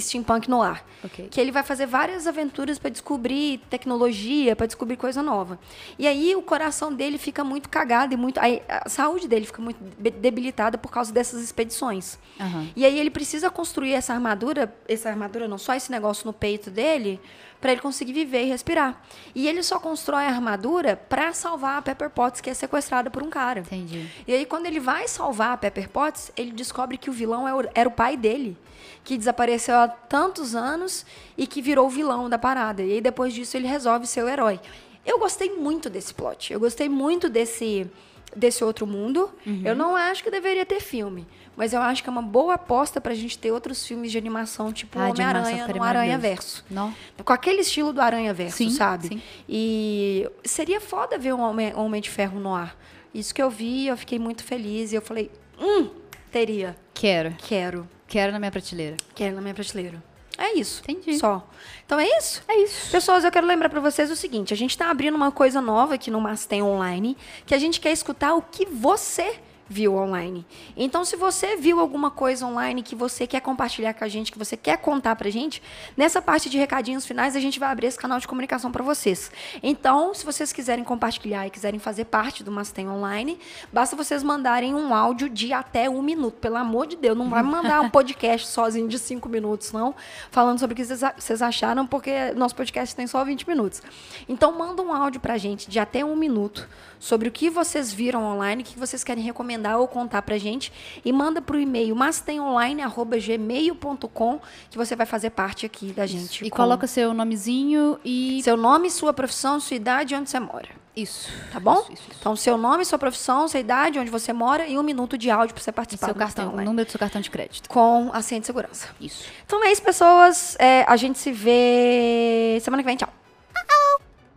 steampunk 0.00 0.48
no 0.48 0.62
ar. 0.62 0.84
Ok. 1.04 1.28
Que 1.30 1.40
ele 1.40 1.50
vai 1.50 1.62
fazer 1.62 1.86
várias 1.86 2.26
aventuras 2.26 2.78
pra 2.78 2.90
descobrir 2.90 3.58
tecnologia, 3.70 4.54
pra 4.54 4.66
descobrir 4.66 4.96
coisa 4.96 5.22
nova. 5.22 5.58
E 5.98 6.06
aí 6.06 6.34
o 6.34 6.42
coração 6.42 6.92
dele 6.92 7.18
fica 7.18 7.42
muito 7.44 7.68
cagado 7.68 8.14
e 8.14 8.16
muito. 8.16 8.38
aí 8.40 8.62
a 8.68 8.88
saúde 8.88 9.28
dele 9.28 9.46
fica 9.46 9.60
muito 9.60 9.78
debilitada 10.20 10.78
por 10.78 10.90
causa 10.90 11.12
dessas 11.12 11.42
expedições. 11.42 12.18
Aham. 12.40 12.68
E 12.74 12.84
aí 12.84 12.98
ele 12.98 13.10
precisa 13.10 13.50
construir 13.50 13.92
essa 13.92 14.12
armadura, 14.12 14.74
essa 14.88 15.08
armadura 15.08 15.48
não, 15.48 15.58
só 15.58 15.74
esse 15.74 15.90
negócio 15.90 16.26
no 16.26 16.32
peito 16.32 16.70
dele, 16.70 17.20
pra 17.60 17.70
ele 17.70 17.80
conseguir 17.80 18.12
viver 18.12 18.44
e 18.44 18.48
respirar. 18.48 19.00
E 19.34 19.46
ele 19.46 19.62
só 19.62 19.78
constrói 19.78 20.24
a 20.24 20.30
armadura 20.30 20.96
pra 20.96 21.32
salvar 21.32 21.78
a 21.78 21.82
Pepper 21.82 22.10
Potts, 22.10 22.40
que 22.40 22.50
é 22.50 22.54
sequestrada 22.54 23.08
por 23.08 23.22
um 23.22 23.30
cara. 23.30 23.60
Entendi. 23.60 24.10
E 24.26 24.34
aí, 24.34 24.44
quando 24.44 24.66
ele 24.66 24.80
vai 24.80 25.06
salvar 25.06 25.52
a 25.52 25.56
Pepper 25.56 25.88
Potts, 25.88 26.32
ele 26.36 26.50
descobre 26.50 26.98
que 26.98 27.08
o 27.08 27.12
vilão 27.12 27.46
é 27.46 27.52
era 27.74 27.88
o 27.88 27.92
pai 27.92 28.16
dele, 28.16 28.56
que 29.04 29.16
desapareceu 29.18 29.76
há 29.76 29.88
tantos 29.88 30.54
anos 30.54 31.04
e 31.36 31.46
que 31.46 31.60
virou 31.62 31.86
o 31.86 31.90
vilão 31.90 32.28
da 32.28 32.38
parada. 32.38 32.82
E 32.82 32.92
aí, 32.92 33.00
depois 33.00 33.32
disso, 33.34 33.56
ele 33.56 33.66
resolve 33.66 34.06
ser 34.06 34.22
o 34.24 34.28
herói. 34.28 34.60
Eu 35.04 35.18
gostei 35.18 35.50
muito 35.56 35.90
desse 35.90 36.14
plot. 36.14 36.52
Eu 36.52 36.60
gostei 36.60 36.88
muito 36.88 37.28
desse, 37.28 37.90
desse 38.36 38.62
outro 38.62 38.86
mundo. 38.86 39.30
Eu 39.64 39.74
não 39.74 39.96
acho 39.96 40.22
que 40.22 40.30
deveria 40.30 40.64
ter 40.64 40.80
filme. 40.80 41.26
Mas 41.54 41.74
eu 41.74 41.82
acho 41.82 42.02
que 42.02 42.08
é 42.08 42.12
uma 42.12 42.22
boa 42.22 42.54
aposta 42.54 42.98
pra 42.98 43.12
gente 43.12 43.36
ter 43.38 43.50
outros 43.50 43.86
filmes 43.86 44.10
de 44.10 44.16
animação, 44.16 44.72
tipo 44.72 44.98
Ah, 44.98 45.10
Homem-Aranha 45.10 45.68
no 45.68 45.82
Aranha. 45.82 46.18
Verso. 46.18 46.64
Não? 46.70 46.94
Com 47.22 47.32
aquele 47.32 47.60
estilo 47.60 47.92
do 47.92 48.00
Aranha 48.00 48.32
Verso, 48.32 48.56
Sim, 48.56 48.70
sabe? 48.70 49.08
sim. 49.08 49.22
E 49.46 50.26
seria 50.44 50.80
foda 50.80 51.18
ver 51.18 51.34
um 51.34 51.40
Homem, 51.42 51.74
Homem 51.76 52.00
de 52.00 52.08
Ferro 52.08 52.40
no 52.40 52.54
ar. 52.54 52.74
Isso 53.12 53.34
que 53.34 53.42
eu 53.42 53.50
vi, 53.50 53.86
eu 53.88 53.96
fiquei 53.98 54.18
muito 54.18 54.42
feliz. 54.42 54.92
E 54.92 54.94
eu 54.94 55.02
falei, 55.02 55.30
hum, 55.60 55.90
teria. 56.30 56.74
Quero. 56.94 57.34
Quero. 57.36 57.86
Quero 58.12 58.30
na 58.30 58.38
minha 58.38 58.50
prateleira. 58.50 58.98
Quero 59.14 59.34
na 59.34 59.40
minha 59.40 59.54
prateleira. 59.54 60.04
É 60.36 60.52
isso. 60.52 60.82
Entendi. 60.86 61.18
Só. 61.18 61.48
Então 61.86 61.98
é 61.98 62.06
isso. 62.18 62.42
É 62.46 62.58
isso. 62.58 62.90
Pessoas, 62.90 63.24
eu 63.24 63.30
quero 63.32 63.46
lembrar 63.46 63.70
para 63.70 63.80
vocês 63.80 64.10
o 64.10 64.16
seguinte: 64.16 64.52
a 64.52 64.56
gente 64.56 64.72
está 64.72 64.90
abrindo 64.90 65.14
uma 65.14 65.32
coisa 65.32 65.62
nova 65.62 65.94
aqui 65.94 66.10
no 66.10 66.20
Mastem 66.20 66.62
Online, 66.62 67.16
que 67.46 67.54
a 67.54 67.58
gente 67.58 67.80
quer 67.80 67.90
escutar 67.90 68.34
o 68.34 68.42
que 68.42 68.66
você 68.66 69.40
viu 69.68 69.94
online. 69.94 70.44
Então, 70.76 71.04
se 71.04 71.16
você 71.16 71.56
viu 71.56 71.80
alguma 71.80 72.10
coisa 72.10 72.46
online 72.46 72.82
que 72.82 72.94
você 72.94 73.26
quer 73.26 73.40
compartilhar 73.40 73.94
com 73.94 74.04
a 74.04 74.08
gente, 74.08 74.30
que 74.30 74.38
você 74.38 74.56
quer 74.56 74.76
contar 74.76 75.16
pra 75.16 75.30
gente, 75.30 75.62
nessa 75.96 76.20
parte 76.20 76.50
de 76.50 76.58
recadinhos 76.58 77.06
finais 77.06 77.34
a 77.34 77.40
gente 77.40 77.58
vai 77.58 77.70
abrir 77.70 77.86
esse 77.86 77.98
canal 77.98 78.18
de 78.18 78.28
comunicação 78.28 78.70
para 78.70 78.82
vocês. 78.82 79.30
Então, 79.62 80.12
se 80.14 80.24
vocês 80.24 80.52
quiserem 80.52 80.84
compartilhar 80.84 81.46
e 81.46 81.50
quiserem 81.50 81.80
fazer 81.80 82.04
parte 82.04 82.44
do 82.44 82.50
Mastem 82.50 82.88
Online, 82.88 83.38
basta 83.72 83.96
vocês 83.96 84.22
mandarem 84.22 84.74
um 84.74 84.94
áudio 84.94 85.28
de 85.28 85.52
até 85.52 85.88
um 85.88 86.02
minuto. 86.02 86.34
Pelo 86.34 86.56
amor 86.56 86.86
de 86.86 86.96
Deus, 86.96 87.16
não 87.16 87.30
vai 87.30 87.42
mandar 87.42 87.80
um 87.80 87.88
podcast 87.90 88.48
sozinho 88.48 88.88
de 88.88 88.98
cinco 88.98 89.28
minutos, 89.28 89.72
não, 89.72 89.94
falando 90.30 90.58
sobre 90.58 90.74
o 90.74 90.76
que 90.76 90.84
vocês 90.84 91.42
acharam, 91.42 91.86
porque 91.86 92.32
nosso 92.32 92.54
podcast 92.54 92.94
tem 92.94 93.06
só 93.06 93.24
20 93.24 93.48
minutos. 93.48 93.82
Então, 94.28 94.52
manda 94.52 94.82
um 94.82 94.92
áudio 94.92 95.20
pra 95.20 95.38
gente 95.38 95.70
de 95.70 95.78
até 95.78 96.04
um 96.04 96.16
minuto 96.16 96.68
sobre 96.98 97.28
o 97.28 97.32
que 97.32 97.48
vocês 97.48 97.92
viram 97.92 98.22
online, 98.22 98.62
o 98.62 98.66
que 98.66 98.78
vocês 98.78 99.02
querem 99.02 99.24
recomendar 99.24 99.51
ou 99.78 99.88
contar 99.88 100.22
pra 100.22 100.38
gente 100.38 100.72
e 101.04 101.12
manda 101.12 101.42
pro 101.42 101.58
e-mail 101.58 101.94
mastemonline@gmail.com 101.94 104.40
que 104.70 104.78
você 104.78 104.96
vai 104.96 105.06
fazer 105.06 105.30
parte 105.30 105.66
aqui 105.66 105.92
da 105.92 106.06
gente. 106.06 106.44
E 106.44 106.50
com... 106.50 106.56
coloca 106.56 106.86
seu 106.86 107.14
nomezinho 107.14 107.98
e 108.04 108.42
seu 108.42 108.56
nome, 108.56 108.90
sua 108.90 109.12
profissão, 109.12 109.60
sua 109.60 109.76
idade 109.76 110.14
e 110.14 110.16
onde 110.16 110.30
você 110.30 110.40
mora. 110.40 110.82
Isso. 110.94 111.30
Tá 111.50 111.58
bom? 111.58 111.80
Isso, 111.80 111.92
isso, 111.92 112.02
isso. 112.02 112.16
Então, 112.20 112.36
seu 112.36 112.58
nome, 112.58 112.84
sua 112.84 112.98
profissão, 112.98 113.48
sua 113.48 113.60
idade, 113.60 113.98
onde 113.98 114.10
você 114.10 114.32
mora 114.32 114.66
e 114.66 114.78
um 114.78 114.82
minuto 114.82 115.16
de 115.16 115.30
áudio 115.30 115.54
para 115.54 115.64
você 115.64 115.72
participar. 115.72 116.08
E 116.08 116.10
seu 116.10 116.14
cartão, 116.14 116.52
o 116.52 116.60
número 116.60 116.84
do 116.84 116.90
seu 116.90 117.00
cartão 117.00 117.20
de 117.20 117.30
crédito. 117.30 117.68
Com 117.68 118.10
a 118.12 118.20
senha 118.20 118.40
de 118.40 118.46
segurança. 118.46 118.88
Isso. 119.00 119.24
Então 119.46 119.64
é 119.64 119.72
isso, 119.72 119.82
pessoas. 119.82 120.54
É, 120.58 120.84
a 120.86 120.96
gente 120.96 121.18
se 121.18 121.32
vê 121.32 122.58
semana 122.60 122.82
que 122.82 122.86
vem. 122.86 122.96
Tchau. 122.96 123.08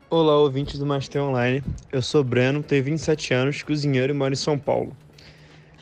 Olá, 0.10 0.38
ouvintes 0.38 0.80
do 0.80 0.86
Master 0.86 1.24
Online. 1.24 1.62
Eu 1.92 2.02
sou 2.02 2.24
Breno, 2.24 2.64
tenho 2.64 2.84
27 2.84 3.34
anos, 3.34 3.64
cozinheiro 3.64 4.14
e 4.14 4.16
moro 4.16 4.32
em 4.32 4.38
São 4.38 4.58
Paulo. 4.58 4.96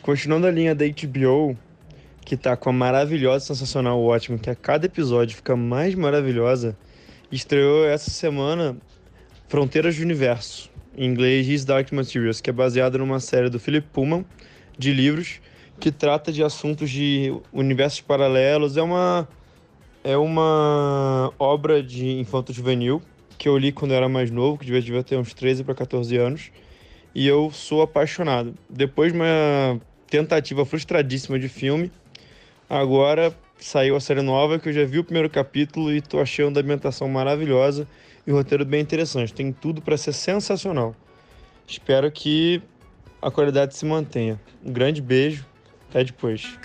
Continuando 0.04 0.46
a 0.46 0.52
linha 0.52 0.76
da 0.76 0.84
HBO, 0.86 1.58
que 2.26 2.36
tá 2.36 2.58
com 2.58 2.70
a 2.70 2.74
maravilhosa, 2.74 3.46
sensacional, 3.46 4.04
ótimo, 4.04 4.38
que 4.38 4.50
a 4.50 4.56
cada 4.56 4.86
episódio 4.86 5.38
fica 5.38 5.56
mais 5.56 5.96
maravilhosa, 5.96 6.78
estreou 7.32 7.86
essa 7.86 8.12
semana 8.12 8.76
Fronteiras 9.48 9.96
do 9.96 10.02
Universo, 10.02 10.70
em 10.98 11.06
inglês 11.06 11.48
His 11.48 11.64
Dark 11.64 11.90
Materials, 11.94 12.42
que 12.42 12.50
é 12.50 12.54
baseada 12.54 12.98
numa 12.98 13.22
série 13.22 13.50
do 13.50 13.62
Philip 13.62 13.88
Pullman, 13.94 14.26
de 14.78 14.92
livros, 14.92 15.40
que 15.80 15.90
trata 15.90 16.34
de 16.34 16.44
assuntos 16.44 16.90
de 16.90 17.34
universos 17.54 18.02
paralelos. 18.02 18.76
É 18.76 18.82
uma, 18.82 19.26
é 20.04 20.18
uma 20.18 21.32
obra 21.40 21.82
de 21.82 22.20
infanto-juvenil, 22.20 23.02
que 23.38 23.48
eu 23.48 23.58
li 23.58 23.72
quando 23.72 23.92
eu 23.92 23.98
era 23.98 24.10
mais 24.10 24.30
novo, 24.30 24.58
que 24.58 24.66
devia, 24.66 24.82
devia 24.82 25.02
ter 25.02 25.16
uns 25.16 25.34
13 25.34 25.64
para 25.64 25.74
14 25.74 26.18
anos, 26.18 26.52
e 27.16 27.26
eu 27.26 27.50
sou 27.52 27.82
apaixonado. 27.82 28.54
Depois 28.70 29.14
de 29.14 29.18
uma 29.18 29.80
tentativa 30.14 30.64
frustradíssima 30.64 31.40
de 31.40 31.50
filme, 31.50 31.92
agora 32.70 33.36
saiu 33.58 33.96
a 33.96 34.00
série 34.00 34.22
nova 34.22 34.60
que 34.60 34.70
eu 34.70 34.74
já 34.74 34.86
vi 34.86 35.00
o 35.00 35.04
primeiro 35.04 35.28
capítulo 35.28 35.92
e 35.92 36.02
tô 36.02 36.20
achando 36.20 36.58
a 36.58 36.62
ambientação 36.62 37.10
maravilhosa 37.10 37.88
e 38.28 38.32
o 38.32 38.36
roteiro 38.36 38.64
bem 38.64 38.80
interessante. 38.80 39.34
Tem 39.34 39.52
tudo 39.52 39.82
para 39.82 39.98
ser 39.98 40.14
sensacional. 40.14 40.96
Espero 41.68 42.12
que 42.12 42.62
a 43.20 43.32
qualidade 43.32 43.76
se 43.76 43.88
mantenha. 43.88 44.40
Um 44.64 44.72
grande 44.72 45.02
beijo, 45.02 45.48
até 45.90 46.04
depois. 46.04 46.60